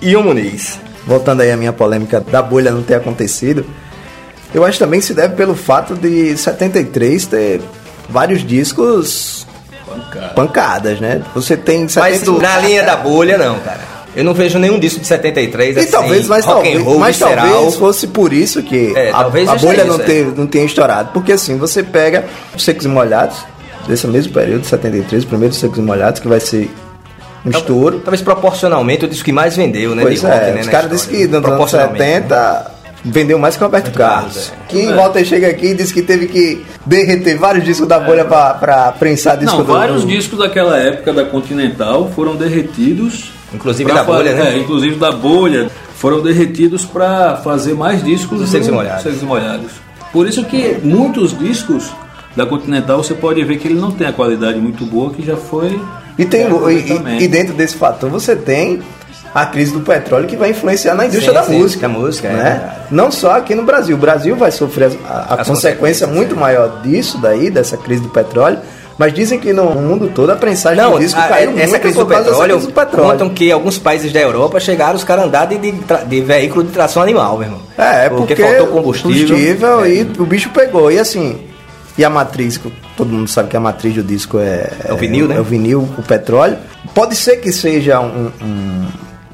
Ion 0.00 0.22
Muniz. 0.22 0.78
Voltando 1.06 1.42
aí 1.42 1.50
à 1.50 1.56
minha 1.56 1.72
polêmica 1.72 2.20
da 2.20 2.40
bolha 2.40 2.70
não 2.70 2.82
ter 2.82 2.94
acontecido, 2.94 3.66
eu 4.54 4.64
acho 4.64 4.78
também 4.78 5.00
que 5.00 5.06
se 5.06 5.14
deve 5.14 5.34
pelo 5.34 5.54
fato 5.54 5.94
de 5.94 6.36
73 6.36 7.26
ter 7.26 7.60
vários 8.08 8.46
discos 8.46 9.46
Pancada. 9.86 10.28
pancadas, 10.34 11.00
né? 11.00 11.22
Você 11.34 11.56
tem 11.56 11.82
Mas 11.82 11.92
73 11.92 12.40
na 12.40 12.58
linha 12.58 12.82
da 12.84 12.96
bolha, 12.96 13.36
não, 13.36 13.58
cara. 13.58 13.80
Eu 14.16 14.22
não 14.22 14.32
vejo 14.32 14.60
nenhum 14.60 14.78
disco 14.78 15.00
de 15.00 15.06
73 15.08 15.76
E 15.76 15.80
assim, 15.80 15.90
talvez, 15.90 16.28
mas 16.28 16.44
rock 16.44 16.62
talvez, 16.62 16.80
and 16.80 16.84
roll, 16.84 16.98
mas 17.00 17.16
visceral. 17.16 17.48
talvez 17.48 17.74
fosse 17.74 18.06
por 18.06 18.32
isso 18.32 18.62
que 18.62 18.92
É, 18.94 19.10
a, 19.10 19.22
talvez 19.22 19.48
a 19.48 19.56
bolha 19.56 19.78
isso, 19.78 19.86
não, 19.86 19.96
é. 19.96 20.04
ter, 20.04 20.26
não 20.36 20.46
tenha 20.46 20.64
estourado. 20.64 21.10
Porque 21.12 21.32
assim, 21.32 21.58
você 21.58 21.82
pega 21.82 22.24
os 22.54 22.62
Secos 22.62 22.84
e 22.84 22.88
Molhados, 22.88 23.38
desse 23.88 24.06
mesmo 24.06 24.32
período, 24.32 24.64
73, 24.64 25.24
o 25.24 25.26
primeiro 25.26 25.52
Secos 25.52 25.78
e 25.78 25.82
Molhados, 25.82 26.20
que 26.20 26.28
vai 26.28 26.38
ser 26.38 26.70
um 27.44 27.50
estouro. 27.50 27.98
Talvez 28.04 28.22
proporcionalmente 28.22 29.04
o 29.04 29.08
disco 29.08 29.24
que 29.24 29.32
mais 29.32 29.56
vendeu, 29.56 29.96
né? 29.96 30.02
Pois 30.02 30.20
de 30.20 30.26
rock, 30.26 30.38
é, 30.38 30.52
né, 30.52 30.60
os 30.60 30.68
caras 30.68 30.90
disseram 30.90 30.94
história. 30.94 31.18
que 31.18 31.26
nos 31.26 31.34
anos 31.34 31.48
Proporcionalmente, 31.48 32.02
né? 32.04 32.20
70 32.20 32.73
vendeu 33.04 33.38
mais 33.38 33.56
que 33.56 33.62
o 33.62 33.66
Roberto 33.66 33.92
Carlos. 33.92 34.52
Carlos, 34.70 34.88
É. 34.90 34.94
volta 34.94 35.20
e 35.20 35.24
chega 35.24 35.48
aqui 35.48 35.66
e 35.66 35.74
diz 35.74 35.92
que 35.92 36.00
teve 36.02 36.26
que 36.26 36.64
derreter 36.86 37.36
vários 37.36 37.64
discos 37.64 37.86
da 37.86 37.98
bolha 38.00 38.24
pra, 38.24 38.54
pra 38.54 38.92
prensar 38.92 39.36
disco 39.36 39.58
Não, 39.58 39.64
do 39.64 39.72
vários 39.72 40.06
discos 40.06 40.38
daquela 40.38 40.78
época 40.78 41.12
da 41.12 41.24
Continental 41.24 42.10
foram 42.14 42.34
derretidos. 42.34 43.30
Inclusive 43.52 43.92
da 43.92 44.02
bolha, 44.04 44.36
fa- 44.36 44.42
né? 44.44 44.54
É, 44.54 44.58
inclusive 44.58 44.96
da 44.96 45.12
bolha. 45.12 45.70
Foram 45.96 46.20
derretidos 46.22 46.84
para 46.84 47.36
fazer 47.36 47.74
mais 47.74 48.02
discos 48.02 48.38
Dos 48.40 48.48
do- 48.48 48.52
Secos 48.52 48.68
e 48.68 48.70
Molhados. 48.72 49.02
Secos 49.02 49.22
Molhados. 49.22 49.72
Por 50.12 50.26
isso 50.28 50.44
que 50.44 50.78
muitos 50.82 51.36
discos 51.38 51.90
da 52.36 52.44
Continental 52.46 53.02
você 53.02 53.14
pode 53.14 53.42
ver 53.44 53.58
que 53.58 53.68
ele 53.68 53.78
não 53.78 53.90
tem 53.92 54.06
a 54.06 54.12
qualidade 54.12 54.58
muito 54.58 54.84
boa 54.84 55.10
que 55.10 55.24
já 55.24 55.36
foi. 55.36 55.80
E, 56.18 56.24
tem, 56.24 56.42
é, 56.42 57.18
e, 57.20 57.24
e 57.24 57.28
dentro 57.28 57.54
desse 57.54 57.76
fator 57.76 58.08
você 58.10 58.34
tem 58.36 58.80
a 59.34 59.46
crise 59.46 59.72
do 59.72 59.80
petróleo 59.80 60.26
que 60.28 60.36
vai 60.36 60.50
influenciar 60.50 60.94
na 60.94 61.06
indústria 61.06 61.30
Sim, 61.30 61.34
da 61.34 61.42
sim, 61.42 61.58
música. 61.58 61.88
da 61.88 61.88
música, 61.88 62.28
é 62.28 62.32
né? 62.32 62.42
verdade. 62.44 62.74
Não 62.92 63.10
só 63.10 63.32
aqui 63.32 63.54
no 63.54 63.64
Brasil. 63.64 63.96
O 63.96 63.98
Brasil 63.98 64.36
vai 64.36 64.50
sofrer 64.52 64.92
a, 65.08 65.34
a 65.34 65.44
consequência 65.44 66.06
muito 66.06 66.34
é. 66.34 66.38
maior 66.38 66.80
disso 66.82 67.18
daí, 67.18 67.50
dessa 67.50 67.76
crise 67.76 68.02
do 68.02 68.08
petróleo. 68.10 68.58
Mas 68.96 69.12
dizem 69.12 69.40
que 69.40 69.52
no 69.52 69.64
mundo 69.70 70.12
todo 70.14 70.30
a 70.30 70.36
prensagem 70.36 70.80
Não, 70.80 70.92
do 70.92 71.00
disco 71.00 71.18
a- 71.18 71.24
caiu 71.26 71.50
essa 71.58 71.66
muito 71.66 71.80
crise 71.80 71.98
do 71.98 72.06
petróleo, 72.06 72.52
crise 72.54 72.66
do 72.68 72.72
petróleo. 72.72 73.10
contam 73.10 73.28
que 73.30 73.50
alguns 73.50 73.76
países 73.76 74.12
da 74.12 74.20
Europa 74.20 74.60
chegaram 74.60 74.94
os 74.94 75.02
caras 75.02 75.24
andar 75.24 75.46
de, 75.46 75.58
de, 75.58 75.72
de 76.06 76.20
veículo 76.20 76.62
de 76.62 76.70
tração 76.70 77.02
animal, 77.02 77.32
meu 77.36 77.48
irmão. 77.48 77.60
É, 77.76 78.06
é 78.06 78.08
porque, 78.08 78.36
faltou 78.36 78.68
combustível. 78.68 79.36
e 79.84 79.98
É. 80.00 80.06
o 80.22 80.24
bicho 80.24 80.48
pegou. 80.50 80.92
E 80.92 80.98
assim, 81.00 81.40
e 81.98 82.04
a 82.04 82.08
matriz, 82.10 82.60
todo 82.96 83.08
mundo 83.10 83.28
sabe 83.28 83.48
que 83.48 83.56
a 83.56 83.60
matriz 83.60 83.94
do 83.96 84.02
disco 84.04 84.38
é, 84.38 84.70
É 84.84 84.92
o 84.92 84.96
vinil, 84.96 85.26
né? 85.26 85.38
É 85.38 85.40
o 85.40 85.44
vinil, 85.44 85.88
o 85.98 86.02
petróleo. 86.02 86.56
Pode 86.94 87.16
ser 87.16 87.38
que 87.38 87.50
seja 87.50 87.98
um, 87.98 88.30
um- 88.40 88.86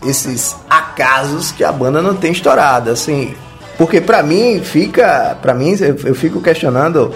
esses 0.06 0.56
acasos 0.68 1.52
que 1.52 1.62
a 1.64 1.70
banda 1.72 2.00
não 2.02 2.14
tem 2.14 2.32
estourado, 2.32 2.90
assim. 2.90 3.34
Porque 3.78 4.00
pra 4.00 4.22
mim 4.22 4.60
fica, 4.62 5.36
para 5.40 5.54
mim 5.54 5.76
eu, 5.80 5.96
eu 6.04 6.14
fico 6.14 6.40
questionando 6.40 7.14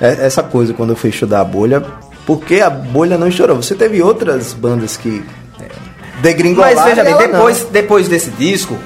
essa 0.00 0.42
coisa 0.42 0.72
quando 0.74 0.90
eu 0.90 0.96
fui 0.96 1.10
estudar 1.10 1.40
a 1.40 1.44
bolha, 1.44 1.82
porque 2.26 2.60
a 2.60 2.70
bolha 2.70 3.18
não 3.18 3.28
estourou. 3.28 3.56
Você 3.56 3.74
teve 3.74 4.02
outras 4.02 4.52
bandas 4.52 4.96
que 4.96 5.22
é, 5.60 5.64
degringolaram. 6.20 6.74
Mas 6.74 6.84
veja 6.84 7.04
bem, 7.04 7.16
depois, 7.16 7.66
depois 7.70 8.08
desse 8.08 8.30
disco, 8.30 8.76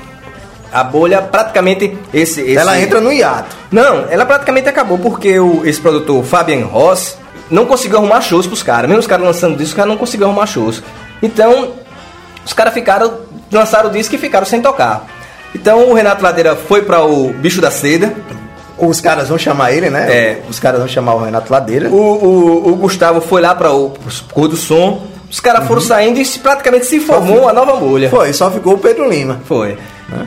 a 0.73 0.83
bolha 0.83 1.21
praticamente. 1.23 1.97
Esse, 2.13 2.41
esse- 2.41 2.57
ela 2.57 2.81
entra 2.81 3.01
no 3.01 3.13
hiato. 3.13 3.57
Não, 3.71 4.07
ela 4.11 4.25
praticamente 4.27 4.69
acabou 4.69 4.99
porque 4.99 5.39
o, 5.39 5.65
esse 5.65 5.81
produtor, 5.81 6.25
Fabian 6.25 6.65
Ross, 6.67 7.17
não 7.51 7.67
conseguiu 7.67 7.99
arrumar 7.99 8.21
shows 8.21 8.47
pros 8.47 8.63
caras. 8.63 8.89
Mesmo 8.89 9.01
os 9.01 9.07
caras 9.07 9.25
lançando 9.27 9.53
disco, 9.57 9.71
os 9.71 9.75
caras 9.75 9.91
não 9.91 9.99
conseguiram 9.99 10.31
arrumar 10.31 10.47
shows. 10.47 10.83
Então, 11.23 11.73
os 12.45 12.53
caras 12.53 12.75
ficaram, 12.75 13.21
lançaram 13.51 13.89
o 13.89 13.93
disco 13.93 14.15
e 14.15 14.19
ficaram 14.19 14.47
sem 14.47 14.61
tocar. 14.61 15.07
Então 15.55 15.89
o 15.89 15.95
Renato 15.95 16.23
Ladeira 16.23 16.57
foi 16.57 16.83
para 16.83 17.05
o 17.05 17.33
Bicho 17.33 17.61
da 17.61 17.71
Seda. 17.71 18.15
Os 18.77 19.01
caras 19.01 19.29
vão 19.29 19.39
chamar 19.39 19.73
ele, 19.73 19.89
né? 19.89 20.07
É. 20.11 20.43
Os 20.49 20.59
caras 20.59 20.81
vão 20.81 20.89
chamar 20.89 21.15
o 21.15 21.25
Renato 21.25 21.53
Ladeira. 21.53 21.89
O, 21.89 21.95
o, 21.95 22.73
o 22.73 22.77
Gustavo 22.77 23.21
foi 23.21 23.41
lá 23.41 23.55
para 23.55 23.73
o 23.73 23.95
Cor 24.33 24.49
do 24.49 24.57
Som. 24.57 25.07
Os 25.31 25.41
caras 25.41 25.67
foram 25.67 25.81
saindo 25.81 26.21
e 26.21 26.25
praticamente 26.39 26.87
se 26.87 27.01
formou 27.01 27.43
uma 27.43 27.53
nova 27.53 27.75
bolha. 27.77 28.09
Foi, 28.09 28.33
só 28.33 28.51
ficou 28.51 28.75
o 28.75 28.79
Pedro 28.79 29.09
Lima. 29.09 29.41
Foi. 29.45 29.77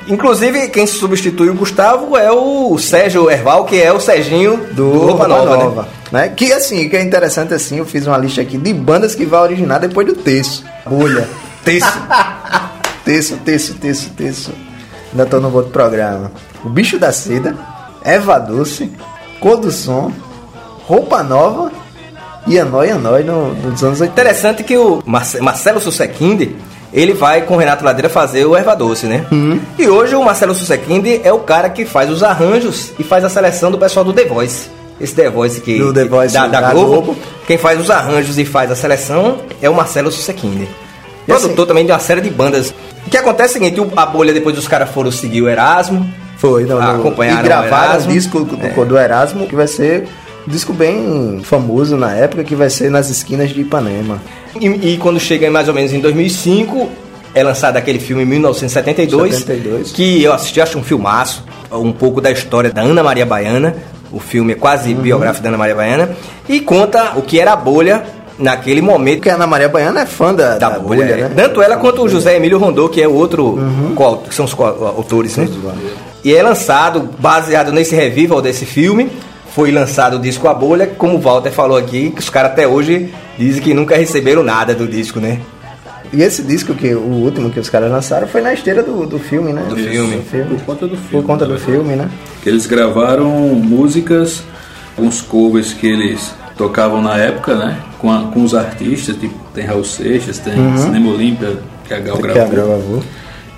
Inclusive, 0.08 0.68
quem 0.70 0.86
substitui 0.86 1.50
o 1.50 1.54
Gustavo 1.54 2.18
é 2.18 2.32
o 2.32 2.78
Sérgio 2.78 3.30
Erval, 3.30 3.66
que 3.66 3.82
é 3.82 3.92
o 3.94 4.00
Serginho 4.00 4.58
do, 4.74 4.92
Roupa 5.06 5.28
Nova, 5.28 5.84
né? 6.12 6.24
né? 6.24 6.30
Que 6.30 6.52
assim, 6.52 6.90
que 6.90 6.98
é 6.98 7.02
interessante 7.02 7.54
assim, 7.54 7.78
eu 7.78 7.86
fiz 7.86 8.08
uma 8.08 8.18
lista 8.18 8.42
aqui 8.42 8.58
de 8.58 8.74
bandas 8.74 9.16
que 9.16 9.26
vai 9.26 9.42
originar 9.42 9.80
depois 9.80 10.08
do 10.08 10.14
terço. 10.14 10.66
Bolha. 10.86 11.28
Terço. 11.72 11.94
terço, 13.06 13.38
terço, 13.38 13.74
terço, 13.76 14.10
terço. 14.12 14.52
Ainda 15.12 15.26
tô 15.26 15.40
no 15.40 15.54
outro 15.54 15.72
programa. 15.72 16.32
O 16.64 16.70
Bicho 16.70 16.98
da 16.98 17.12
Seda, 17.12 17.56
Eva 18.04 18.40
Doce, 18.40 18.92
Cor 19.40 19.58
do 19.58 19.72
Som, 19.72 20.12
Roupa 20.86 21.24
Nova 21.24 21.72
e 22.46 22.60
Anói 22.60 22.90
Anói 22.92 23.24
no, 23.24 23.54
nos 23.54 23.84
anos 23.84 24.00
80. 24.02 24.22
Interessante 24.22 24.64
que 24.64 24.78
o 24.78 25.02
Marce- 25.06 25.40
Marcelo 25.42 25.80
Sussequinde, 25.80 26.56
ele 26.94 27.14
vai 27.14 27.42
com 27.42 27.56
o 27.56 27.58
Renato 27.58 27.84
Ladeira 27.84 28.10
fazer 28.10 28.46
o 28.46 28.56
Erva 28.56 28.76
Doce, 28.76 29.06
né? 29.06 29.26
Uhum. 29.32 29.60
E 29.78 29.88
hoje 29.88 30.16
o 30.16 30.24
Marcelo 30.24 30.54
Sussequinde 30.56 31.22
é 31.24 31.32
o 31.34 31.40
cara 31.40 31.70
que 31.70 31.86
faz 31.86 32.10
os 32.10 32.24
arranjos 32.24 32.92
e 32.98 33.04
faz 33.04 33.24
a 33.24 33.30
seleção 33.30 33.70
do 33.72 33.78
pessoal 33.78 34.04
do 34.06 34.14
The 34.14 34.26
Voice. 34.26 34.70
Esse 35.00 35.14
The 35.14 35.30
Voice 35.30 35.62
que 35.62 35.78
Do 35.78 35.94
The 35.94 36.06
Voice 36.06 36.34
da, 36.34 36.48
da 36.48 36.60
da 36.62 36.72
Globo, 36.72 36.90
Globo. 37.04 37.18
quem 37.46 37.58
faz 37.58 37.80
os 37.80 37.90
arranjos 37.92 38.38
e 38.40 38.46
faz 38.46 38.72
a 38.72 38.76
seleção 38.76 39.40
é 39.62 39.70
o 39.70 39.74
Marcelo 39.76 40.12
Sussequinde. 40.12 40.68
E 41.28 41.32
Produtor 41.32 41.54
assim- 41.54 41.66
também 41.68 41.86
de 41.86 41.92
uma 41.92 42.00
série 42.00 42.22
de 42.22 42.30
bandas. 42.30 42.74
O 43.06 43.10
que 43.10 43.18
acontece 43.18 43.56
é 43.58 43.60
o 43.60 43.64
seguinte, 43.64 43.92
a 43.96 44.06
bolha 44.06 44.34
depois 44.34 44.58
os 44.58 44.68
caras 44.68 44.90
foram 44.90 45.12
seguir 45.12 45.42
o 45.42 45.50
Erasmo. 45.50 46.08
Foi, 46.38 46.66
não, 46.66 46.80
no, 46.82 47.00
acompanharam 47.00 47.40
e 47.40 47.44
gravaram 47.44 48.00
o 48.04 48.08
disco 48.08 48.42
do, 48.44 48.58
É. 48.66 48.86
do 48.86 48.98
Erasmo 48.98 49.48
que 49.48 49.56
vai 49.56 49.68
ser 49.68 50.08
um 50.48 50.52
disco 50.52 50.72
bem 50.72 51.42
famoso 51.44 51.98
na 51.98 52.14
época, 52.14 52.44
que 52.44 52.56
vai 52.56 52.70
ser 52.70 52.90
nas 52.92 53.10
esquinas 53.10 53.50
de 53.50 53.62
Ipanema. 53.62 54.22
E, 54.60 54.68
e 54.94 54.98
quando 54.98 55.20
chega 55.20 55.50
mais 55.52 55.68
ou 55.68 55.74
menos 55.74 55.92
em 55.94 56.00
2005, 56.00 56.90
é 57.34 57.44
lançado 57.44 57.76
aquele 57.78 58.00
filme 58.00 58.24
em 58.24 58.26
1972, 58.26 59.36
72. 59.36 59.92
que 59.92 60.24
eu 60.24 60.32
assisti, 60.34 60.62
acho 60.62 60.78
um 60.78 60.84
filmaço, 60.84 61.44
um 61.72 61.92
pouco 61.92 62.22
da 62.22 62.32
história 62.32 62.72
da 62.72 62.82
Ana 62.82 63.04
Maria 63.04 63.26
Baiana. 63.26 63.76
O 64.12 64.20
filme 64.20 64.54
é 64.54 64.56
quase 64.56 64.94
Uhum. 64.94 65.02
biográfico 65.02 65.44
da 65.44 65.50
Ana 65.50 65.58
Maria 65.58 65.76
Baiana. 65.76 66.10
E 66.48 66.60
conta 66.62 67.14
o 67.18 67.22
que 67.22 67.40
era 67.40 67.52
a 67.54 67.56
bolha 67.56 68.04
naquele 68.38 68.82
momento 68.82 69.16
Porque 69.18 69.30
a 69.30 69.36
Ana 69.36 69.48
Maria 69.48 69.70
Baiana 69.70 70.02
é 70.02 70.06
fã 70.06 70.34
da, 70.34 70.58
da, 70.58 70.70
da 70.70 70.80
bolha. 70.80 71.06
bolha, 71.06 71.14
é. 71.14 71.30
né? 71.30 71.32
Tanto 71.36 71.62
ela 71.62 71.78
quanto 71.78 72.04
o 72.04 72.10
José 72.10 72.36
Emílio 72.36 72.58
Rondô, 72.58 72.88
que 72.90 73.02
é 73.02 73.08
o 73.08 73.14
outro, 73.14 73.58
coau- 73.96 74.18
que 74.28 74.34
são 74.36 74.46
os 74.46 74.54
autores, 74.60 75.36
né? 75.38 75.48
E 76.24 76.34
é 76.36 76.42
lançado, 76.44 77.10
baseado 77.20 77.72
nesse 77.72 77.96
revival 77.96 78.42
desse 78.42 78.66
filme, 78.66 79.10
foi 79.56 79.72
lançado 79.72 80.18
o 80.18 80.20
disco 80.20 80.48
A 80.48 80.54
Bolha, 80.54 80.86
como 80.86 81.16
o 81.18 81.20
Walter 81.22 81.52
falou 81.52 81.78
aqui, 81.78 82.12
que 82.12 82.20
os 82.20 82.30
caras 82.30 82.52
até 82.52 82.68
hoje 82.68 83.12
dizem 83.38 83.62
que 83.62 83.74
nunca 83.74 83.96
receberam 83.96 84.44
nada 84.44 84.74
do 84.76 84.88
disco, 84.88 85.20
né? 85.20 85.40
E 86.14 86.22
esse 86.24 86.42
disco, 86.42 86.74
que 86.74 86.94
o 86.94 87.00
último 87.02 87.50
que 87.50 87.60
os 87.60 87.70
caras 87.70 87.92
lançaram, 87.92 88.28
foi 88.28 88.40
na 88.42 88.54
esteira 88.54 88.82
do, 88.82 89.06
do 89.06 89.20
filme, 89.20 89.52
né? 89.52 89.64
Do 89.68 89.76
filme. 89.76 90.22
Por 90.56 90.62
conta 90.66 90.88
do 90.88 90.96
filme. 90.96 91.10
Por 91.12 91.24
conta 91.24 91.46
do 91.46 91.60
filme, 91.60 91.96
né? 91.96 92.10
Que 92.42 92.50
eles 92.50 92.66
gravaram 92.66 93.30
músicas, 93.30 94.42
alguns 94.98 95.22
covers 95.22 95.74
que 95.74 95.86
eles 95.88 96.34
tocavam 96.58 97.02
na 97.02 97.16
época, 97.18 97.56
né? 97.56 97.78
Com, 98.00 98.12
a- 98.12 98.24
com 98.34 98.44
os 98.44 98.54
artistas, 98.56 99.16
tipo, 99.16 99.36
tem 99.54 99.66
Raul 99.66 99.84
Seixas, 99.84 100.40
tem 100.40 100.54
Cinema 100.78 101.12
Olímpia, 101.12 101.58
que 101.88 101.94
a 101.94 102.00
Gal 102.00 102.16
Que 102.18 102.22
gravou. 102.24 102.44
a 102.44 102.46
gravou. 102.48 103.04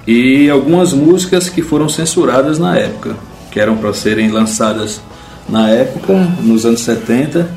E 0.07 0.49
algumas 0.49 0.93
músicas 0.93 1.49
que 1.49 1.61
foram 1.61 1.87
censuradas 1.89 2.57
na 2.57 2.75
época, 2.77 3.15
que 3.51 3.59
eram 3.59 3.77
para 3.77 3.93
serem 3.93 4.29
lançadas 4.31 5.01
na 5.47 5.69
época, 5.69 6.13
nos 6.41 6.65
anos 6.65 6.81
70, 6.81 7.47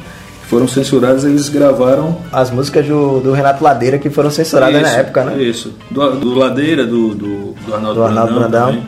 foram 0.49 0.69
censuradas, 0.69 1.25
eles 1.25 1.49
gravaram 1.49 2.19
As 2.31 2.51
músicas 2.51 2.87
do, 2.87 3.21
do 3.21 3.33
Renato 3.33 3.65
Ladeira 3.65 3.99
que 3.99 4.11
foram 4.11 4.31
censuradas 4.31 4.83
na 4.83 4.89
Isso, 4.89 4.97
época, 4.99 5.25
né? 5.25 5.43
Isso. 5.43 5.73
Do, 5.91 6.11
do 6.17 6.35
Ladeira, 6.35 6.85
do, 6.87 7.15
do, 7.15 7.55
do 7.67 7.75
Arnaldo, 7.75 8.01
Do 8.01 8.05
Arnaldo 8.05 8.35
Brandão. 8.35 8.67
Brandão. 8.73 8.87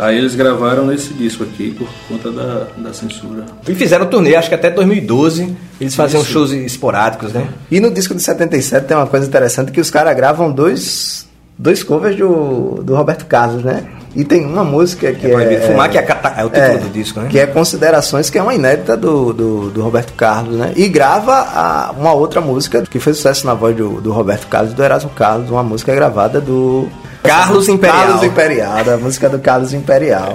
Aí 0.00 0.16
eles 0.16 0.34
gravaram 0.34 0.86
nesse 0.86 1.12
disco 1.12 1.44
aqui 1.44 1.72
por 1.78 1.86
conta 2.08 2.30
da, 2.32 2.66
da 2.78 2.92
censura. 2.94 3.44
E 3.68 3.74
fizeram 3.74 4.06
turnê, 4.06 4.34
acho 4.34 4.48
que 4.48 4.54
até 4.54 4.70
2012, 4.70 5.54
eles 5.80 5.94
faziam 5.94 6.24
shows 6.24 6.52
esporádicos, 6.52 7.32
né? 7.34 7.48
E 7.70 7.78
no 7.80 7.90
disco 7.90 8.14
de 8.14 8.22
77 8.22 8.86
tem 8.86 8.96
uma 8.96 9.06
coisa 9.06 9.26
interessante 9.26 9.70
que 9.70 9.80
os 9.80 9.90
caras 9.90 10.16
gravam 10.16 10.50
dois, 10.50 11.26
dois 11.58 11.82
covers 11.82 12.16
do, 12.16 12.80
do 12.82 12.94
Roberto 12.94 13.26
Carlos, 13.26 13.62
né? 13.62 13.84
E 14.16 14.24
tem 14.24 14.44
uma 14.44 14.64
música 14.64 15.12
que 15.12 15.26
É 15.26 15.54
é. 15.54 15.60
fumar, 15.60 15.88
que 15.90 15.96
é, 15.98 16.04
é 16.38 16.44
o 16.44 16.50
título 16.50 16.78
do 16.78 16.88
disco, 16.88 17.20
né? 17.20 17.28
Que 17.30 17.38
é 17.38 17.46
Considerações, 17.46 18.28
que 18.30 18.38
é 18.38 18.42
uma 18.42 18.54
inédita 18.54 18.96
do, 18.96 19.32
do, 19.32 19.70
do 19.70 19.82
Roberto 19.82 20.14
Carlos, 20.14 20.56
né? 20.56 20.72
E 20.76 20.88
grava 20.88 21.32
a- 21.34 21.94
uma 21.96 22.12
outra 22.12 22.40
música 22.40 22.82
que 22.82 22.98
fez 22.98 23.18
sucesso 23.18 23.46
na 23.46 23.54
voz 23.54 23.76
do, 23.76 24.00
do 24.00 24.10
Roberto 24.12 24.46
Carlos 24.48 24.72
e 24.72 24.74
do 24.74 24.82
Erasmo 24.82 25.10
Carlos, 25.10 25.50
uma 25.50 25.62
música 25.62 25.94
gravada 25.94 26.40
do. 26.40 26.88
Carlos 27.22 27.68
Imperial. 27.68 27.98
Carlos 28.06 28.22
Imperial, 28.24 28.84
da 28.84 28.96
música 28.96 29.28
do 29.28 29.38
Carlos 29.38 29.72
Imperial. 29.72 30.34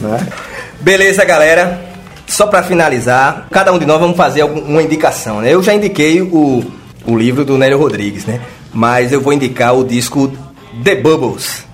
né? 0.00 0.26
Beleza, 0.80 1.24
galera. 1.24 1.80
Só 2.26 2.46
pra 2.46 2.62
finalizar, 2.62 3.46
cada 3.50 3.72
um 3.72 3.78
de 3.78 3.84
nós 3.86 4.00
vamos 4.00 4.16
fazer 4.16 4.42
uma 4.44 4.82
indicação, 4.82 5.40
né? 5.42 5.52
Eu 5.54 5.62
já 5.62 5.74
indiquei 5.74 6.22
o, 6.22 6.64
o 7.06 7.16
livro 7.16 7.44
do 7.44 7.58
Nélio 7.58 7.78
Rodrigues, 7.78 8.24
né? 8.24 8.40
Mas 8.72 9.12
eu 9.12 9.20
vou 9.20 9.32
indicar 9.32 9.76
o 9.76 9.84
disco 9.84 10.32
The 10.82 10.96
Bubbles, 10.96 11.64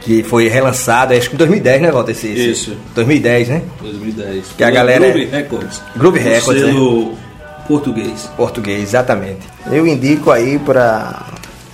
que 0.00 0.22
foi 0.24 0.48
relançado, 0.48 1.14
acho 1.14 1.28
que 1.30 1.36
em 1.36 1.38
2010, 1.38 1.80
né, 1.80 1.90
Walter? 1.92 2.10
Esse, 2.12 2.26
esse- 2.26 2.50
Isso. 2.50 2.76
2010, 2.94 3.48
né? 3.48 3.62
2010. 3.80 4.44
Que 4.58 4.64
a 4.64 4.70
galera- 4.70 5.08
Groove 5.10 5.24
Records. 5.26 5.82
Groove 5.96 6.18
Records, 6.18 6.62
Selo 6.64 7.14
português. 7.68 8.28
Português, 8.36 8.82
exatamente. 8.82 9.40
Eu 9.70 9.86
indico 9.86 10.30
aí 10.32 10.58
pra, 10.58 11.22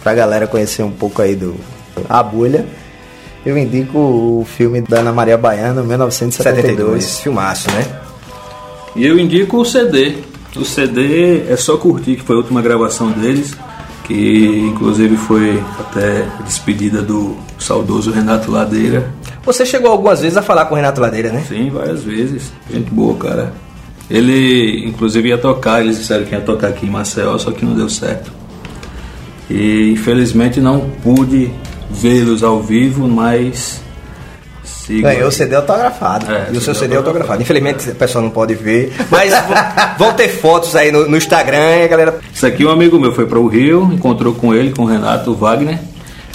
pra 0.04 0.14
galera 0.14 0.46
conhecer 0.46 0.82
um 0.82 0.90
pouco 0.90 1.22
aí 1.22 1.34
do 1.34 1.56
A 2.08 2.22
Bolha. 2.22 2.66
Eu 3.44 3.56
indico 3.56 3.98
o 3.98 4.44
filme 4.44 4.80
da 4.80 4.98
Ana 4.98 5.12
Maria 5.12 5.38
Baiana, 5.38 5.82
1972. 5.82 7.04
72, 7.04 7.20
filmaço, 7.20 7.70
né? 7.70 7.86
E 8.96 9.06
eu 9.06 9.18
indico 9.18 9.58
o 9.58 9.64
CD. 9.64 10.16
O 10.56 10.64
CD 10.64 11.44
é 11.48 11.56
só 11.56 11.76
curtir, 11.76 12.16
que 12.16 12.22
foi 12.22 12.36
a 12.36 12.38
última 12.38 12.60
gravação 12.60 13.10
deles, 13.10 13.56
que 14.04 14.66
inclusive 14.68 15.16
foi 15.16 15.62
até 15.78 16.26
despedida 16.44 17.00
do 17.00 17.36
saudoso 17.58 18.10
Renato 18.10 18.50
Ladeira. 18.50 19.10
Você 19.44 19.64
chegou 19.64 19.90
algumas 19.90 20.20
vezes 20.20 20.36
a 20.36 20.42
falar 20.42 20.64
com 20.66 20.74
o 20.74 20.76
Renato 20.76 21.00
Ladeira, 21.00 21.30
né? 21.30 21.44
Sim, 21.48 21.70
várias 21.70 22.02
vezes. 22.02 22.52
Gente 22.70 22.90
boa, 22.90 23.16
cara. 23.16 23.54
Ele, 24.10 24.86
inclusive, 24.86 25.28
ia 25.28 25.38
tocar, 25.38 25.80
eles 25.80 25.98
disseram 25.98 26.24
que 26.24 26.34
ia 26.34 26.40
tocar 26.40 26.68
aqui 26.68 26.86
em 26.86 26.90
Maceió, 26.90 27.36
só 27.38 27.50
que 27.50 27.64
não 27.64 27.74
deu 27.74 27.88
certo. 27.88 28.32
E 29.50 29.92
infelizmente 29.92 30.60
não 30.60 30.90
pude 31.02 31.50
vê-los 31.90 32.42
ao 32.42 32.60
vivo, 32.62 33.08
mas. 33.08 33.80
Ganhou 34.88 35.28
o 35.28 35.32
CD 35.32 35.54
autografado. 35.54 36.32
É, 36.32 36.48
E 36.50 36.56
o 36.56 36.60
seu 36.62 36.74
CD 36.74 36.94
é 36.94 36.96
autografado. 36.96 37.42
Infelizmente 37.42 37.90
o 37.90 37.94
pessoal 37.94 38.24
não 38.24 38.30
pode 38.30 38.54
ver, 38.54 38.90
mas 39.10 39.34
vão 39.98 40.14
ter 40.14 40.28
fotos 40.28 40.74
aí 40.74 40.90
no, 40.90 41.06
no 41.06 41.16
Instagram 41.16 41.84
a 41.84 41.86
galera. 41.86 42.18
Isso 42.32 42.46
aqui 42.46 42.64
um 42.64 42.70
amigo 42.70 42.98
meu 42.98 43.12
foi 43.14 43.26
para 43.26 43.38
o 43.38 43.46
Rio, 43.46 43.90
encontrou 43.92 44.32
com 44.34 44.54
ele, 44.54 44.72
com 44.72 44.82
o 44.82 44.86
Renato 44.86 45.34
Wagner. 45.34 45.78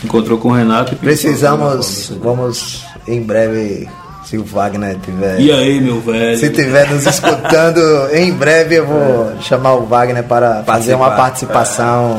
Encontrou 0.04 0.38
com 0.38 0.50
o 0.50 0.52
Renato 0.52 0.94
e 0.94 0.98
Precisamos, 0.98 2.12
vamos 2.22 2.86
em 3.08 3.22
breve, 3.24 3.88
se 4.26 4.38
o 4.38 4.44
Wagner 4.44 4.98
tiver. 5.04 5.40
E 5.40 5.52
aí, 5.52 5.80
meu 5.82 6.00
velho? 6.02 6.38
Se 6.38 6.50
tiver 6.50 6.90
nos 6.92 7.08
escutando, 7.08 7.80
em 8.14 8.32
breve 8.34 8.76
eu 8.76 8.86
vou 8.86 9.34
chamar 9.42 9.76
o 9.76 9.86
Wagner 9.86 10.24
para 10.26 10.62
fazer 10.64 10.94
uma 10.96 11.12
Participar. 11.12 11.54
participação 11.54 12.18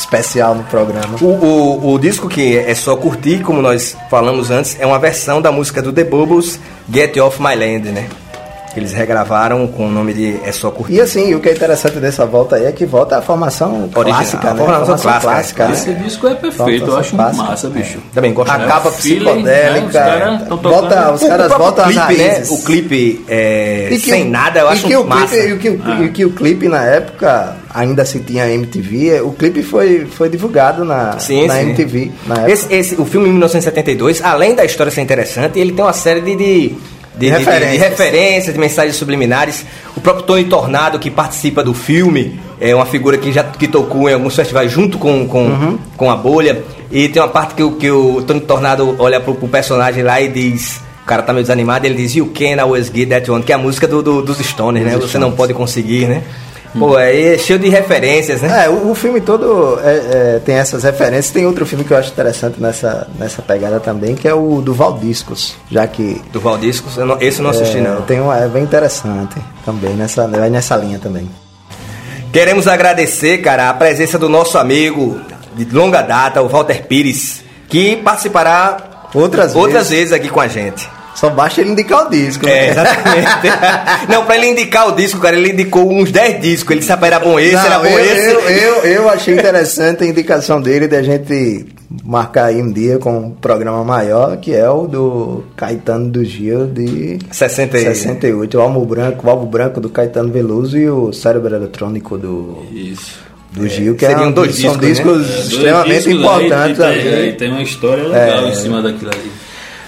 especial 0.00 0.54
no 0.54 0.64
programa. 0.64 1.16
O, 1.20 1.26
o, 1.26 1.92
o 1.94 1.98
disco 1.98 2.28
que 2.28 2.56
é 2.56 2.74
só 2.74 2.96
curtir, 2.96 3.42
como 3.42 3.62
nós 3.62 3.96
falamos 4.10 4.50
antes, 4.50 4.76
é 4.80 4.86
uma 4.86 4.98
versão 4.98 5.40
da 5.40 5.52
música 5.52 5.80
do 5.80 5.92
The 5.92 6.04
Bubbles, 6.04 6.58
Get 6.92 7.16
Off 7.18 7.40
My 7.40 7.54
Land, 7.54 7.90
né? 7.90 8.08
Eles 8.76 8.92
regravaram 8.92 9.66
com 9.66 9.86
o 9.86 9.90
nome 9.90 10.14
de 10.14 10.36
É 10.44 10.52
Só 10.52 10.70
Curtir. 10.70 10.94
E 10.94 11.00
assim, 11.00 11.34
o 11.34 11.40
que 11.40 11.48
é 11.48 11.52
interessante 11.52 11.98
dessa 11.98 12.24
volta 12.24 12.54
aí 12.56 12.66
é 12.66 12.72
que 12.72 12.86
volta 12.86 13.18
a 13.18 13.22
formação 13.22 13.90
Original, 13.94 14.04
clássica, 14.20 14.50
a 14.50 14.54
né? 14.54 14.64
formação 14.64 15.20
clássica, 15.20 15.66
né? 15.66 15.72
Esse 15.72 15.92
disco 15.94 16.28
é 16.28 16.34
perfeito, 16.34 16.86
eu 16.86 16.96
acho 16.96 17.16
Clássica. 17.16 17.44
massa, 17.44 17.68
bicho. 17.68 17.98
Também 18.14 18.32
gosto 18.32 18.50
A 18.52 18.58
né? 18.58 18.66
capa 18.68 18.92
Feeling, 18.92 19.24
psicodélica. 19.24 20.00
né? 20.04 20.38
Os 20.42 20.48
tocando- 20.48 20.70
volta, 20.70 21.12
os 21.12 21.22
caras 21.24 21.48
voltam 21.52 21.84
clipe, 21.86 21.98
né? 22.16 22.28
raízes. 22.28 22.50
O 22.50 22.64
clipe 22.64 23.24
é, 23.28 23.88
E 23.90 23.98
que 23.98 24.10
sem 24.10 24.24
nada, 24.30 24.60
eu 24.60 24.66
e 24.66 24.68
acho 24.72 24.86
que 24.86 24.96
o 24.96 25.04
massa. 25.04 25.36
Clipe, 25.36 25.52
e, 25.52 25.58
que, 25.58 25.68
o- 25.70 25.82
Ah. 25.84 26.02
e 26.02 26.08
que 26.10 26.24
o 26.24 26.30
clipe 26.30 26.68
na 26.68 26.84
época, 26.84 27.56
ainda 27.74 28.04
se 28.04 28.20
tinha 28.20 28.48
MTV, 28.48 29.20
o 29.22 29.32
clipe 29.32 29.62
foi, 29.64 30.06
foi 30.06 30.28
divulgado 30.28 30.84
na, 30.84 31.18
Sim, 31.18 31.46
na 31.48 31.54
sim. 31.54 31.60
MTV. 31.70 32.12
Na. 32.26 32.48
Esse, 32.48 32.72
esse- 32.72 32.94
o 33.00 33.04
filme 33.04 33.26
em 33.28 33.32
1972, 33.32 34.22
além 34.22 34.54
da 34.54 34.64
história 34.64 34.92
ser 34.92 35.00
interessante, 35.00 35.58
ele 35.58 35.72
tem 35.72 35.84
uma 35.84 35.92
série 35.92 36.20
de, 36.20 36.36
de, 36.36 36.74
de, 37.20 37.30
de- 37.30 37.36
de- 37.36 37.44
de 37.44 37.44
Referências. 37.44 37.88
referências, 37.90 38.54
de 38.54 38.60
mensagens 38.60 38.96
subliminares. 38.96 39.64
O 39.96 40.00
próprio 40.00 40.24
Tony 40.24 40.44
Tornado, 40.44 40.98
que 40.98 41.10
participa 41.10 41.62
do 41.62 41.74
filme, 41.74 42.40
é 42.60 42.74
uma 42.74 42.86
figura 42.86 43.16
que 43.18 43.30
já 43.32 43.44
que 43.44 43.68
tocou 43.68 44.08
em 44.08 44.14
alguns 44.14 44.34
festivais 44.34 44.70
junto 44.72 44.98
com, 44.98 45.26
com, 45.28 45.44
Uhum. 45.44 45.78
com 45.96 46.10
a 46.10 46.16
bolha. 46.16 46.62
E 46.90 47.08
tem 47.08 47.22
uma 47.22 47.28
parte 47.28 47.54
que, 47.54 47.62
o- 47.62 47.72
que 47.72 47.90
o 47.90 48.22
Tony 48.22 48.40
Tornado 48.40 48.96
olha 48.98 49.20
pro, 49.20 49.34
pro 49.34 49.46
personagem 49.48 50.02
lá 50.02 50.20
e 50.20 50.28
diz. 50.28 50.80
O 51.02 51.06
cara 51.10 51.22
tá 51.22 51.32
meio 51.32 51.42
desanimado, 51.42 51.84
ele 51.86 51.94
diz 51.96 52.14
You 52.14 52.26
can 52.32 52.60
always 52.62 52.88
get 52.94 53.08
that 53.08 53.28
one, 53.30 53.42
que 53.42 53.50
é 53.50 53.54
a 53.54 53.58
música 53.58 53.86
do, 53.88 54.00
do- 54.02 54.22
dos 54.22 54.38
Stones, 54.38 54.84
né? 54.84 54.96
Você 54.96 55.18
não 55.18 55.32
pode 55.32 55.52
conseguir, 55.54 56.06
né? 56.06 56.22
Pô, 56.78 56.96
aí 56.96 57.34
é 57.34 57.38
cheio 57.38 57.58
de 57.58 57.68
referências, 57.68 58.42
né? 58.42 58.64
É, 58.66 58.68
o, 58.68 58.90
o 58.90 58.94
filme 58.94 59.20
todo 59.20 59.78
é, 59.82 60.36
é, 60.36 60.40
tem 60.44 60.54
essas 60.54 60.84
referências. 60.84 61.30
Tem 61.30 61.44
outro 61.44 61.66
filme 61.66 61.84
que 61.84 61.92
eu 61.92 61.96
acho 61.96 62.10
interessante 62.12 62.60
nessa, 62.60 63.08
nessa 63.18 63.42
pegada 63.42 63.80
também, 63.80 64.14
que 64.14 64.28
é 64.28 64.32
o 64.34 64.60
do 64.62 64.72
Valdiscos, 64.72 65.54
já 65.70 65.86
que 65.86 66.22
Do 66.32 66.38
Valdiscos, 66.40 66.96
eu 66.96 67.04
não- 67.06 67.20
esse 67.20 67.40
eu 67.40 67.42
não 67.42 67.50
assisti, 67.50 67.78
é, 67.78 67.80
não. 67.80 68.02
Tem 68.02 68.20
um, 68.20 68.32
é 68.32 68.46
bem 68.46 68.62
interessante 68.62 69.34
também, 69.64 69.94
nessa, 69.94 70.28
vai 70.28 70.48
nessa 70.48 70.76
linha 70.76 70.98
também. 71.00 71.28
Queremos 72.32 72.68
agradecer, 72.68 73.38
cara, 73.38 73.68
a 73.68 73.74
presença 73.74 74.16
do 74.16 74.28
nosso 74.28 74.56
amigo 74.56 75.20
de 75.56 75.64
longa 75.74 76.00
data, 76.02 76.40
o 76.40 76.48
Walter 76.48 76.86
Pires, 76.86 77.42
que 77.68 77.96
participará 77.96 79.08
Outras 79.12 79.56
outras 79.56 79.88
vezes. 79.90 80.10
vezes 80.10 80.12
aqui 80.12 80.28
com 80.28 80.40
a 80.40 80.46
gente. 80.46 80.88
Só 81.20 81.28
basta 81.28 81.60
ele 81.60 81.70
indicar 81.72 82.06
o 82.06 82.10
disco. 82.10 82.48
É, 82.48 82.48
né? 82.48 82.70
exatamente. 82.70 84.08
Não, 84.08 84.24
pra 84.24 84.36
ele 84.36 84.46
indicar 84.46 84.88
o 84.88 84.92
disco, 84.92 85.20
cara, 85.20 85.36
ele 85.36 85.50
indicou 85.52 85.92
uns 85.92 86.10
10 86.10 86.40
discos. 86.40 86.70
Ele 86.70 86.80
disse, 86.80 86.92
"Ah, 86.92 86.98
era 87.02 87.20
bom 87.20 87.38
esse, 87.38 87.52
Não, 87.54 87.66
era 87.66 87.78
bom 87.78 87.86
eu, 87.88 87.98
esse. 87.98 88.30
eu, 88.30 88.40
eu, 88.40 88.74
eu 88.84 89.08
achei 89.10 89.34
interessante 89.34 90.02
a 90.02 90.06
indicação 90.06 90.60
dele 90.62 90.88
de 90.88 90.96
a 90.96 91.02
gente 91.02 91.66
marcar 92.04 92.46
aí 92.46 92.62
um 92.62 92.72
dia 92.72 92.98
com 92.98 93.18
um 93.18 93.30
programa 93.32 93.84
maior, 93.84 94.36
que 94.38 94.54
é 94.54 94.68
o 94.70 94.86
do 94.86 95.44
Caetano 95.56 96.08
do 96.08 96.24
Gil 96.24 96.66
de 96.68 97.18
68. 97.30 97.84
68. 97.96 98.56
O 98.56 98.60
álbum 98.62 98.84
branco, 98.86 99.26
o 99.26 99.30
álbum 99.30 99.46
branco 99.46 99.78
do 99.80 99.90
Caetano 99.90 100.32
Veloso 100.32 100.78
e 100.78 100.88
o 100.88 101.12
cérebro 101.12 101.54
eletrônico 101.54 102.16
do, 102.16 102.64
Isso. 102.72 103.18
do 103.52 103.68
Gil, 103.68 103.94
que 103.94 104.06
seriam 104.06 104.24
é 104.24 104.28
um- 104.28 104.32
dois 104.32 104.54
são 104.54 104.76
discos, 104.78 104.82
né? 104.82 104.88
discos 104.90 105.12
É, 105.28 105.32
dois 105.34 105.52
extremamente 105.52 105.94
discos 105.96 106.12
aí, 106.14 106.22
importantes. 106.46 106.78
e 106.78 107.02
tem, 107.10 107.28
e 107.28 107.32
tem 107.32 107.50
uma 107.50 107.62
história 107.62 108.04
legal 108.04 108.46
em 108.48 108.54
cima 108.54 108.80
daquilo 108.80 109.10
ali. 109.10 109.30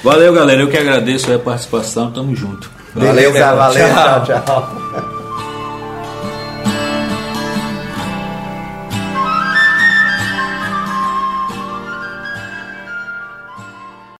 Valeu, 0.02 0.32
galera. 0.32 0.60
Eu 0.62 0.68
que 0.68 0.76
agradeço 0.76 1.32
a 1.32 1.38
participação. 1.38 2.10
Tamo 2.10 2.34
junto. 2.34 2.70
Valeu, 2.94 3.32
Beleza, 3.32 3.54
valeu, 3.54 3.88
Tchau. 3.88 4.24
tchau. 4.24 4.42
tchau. 4.44 4.81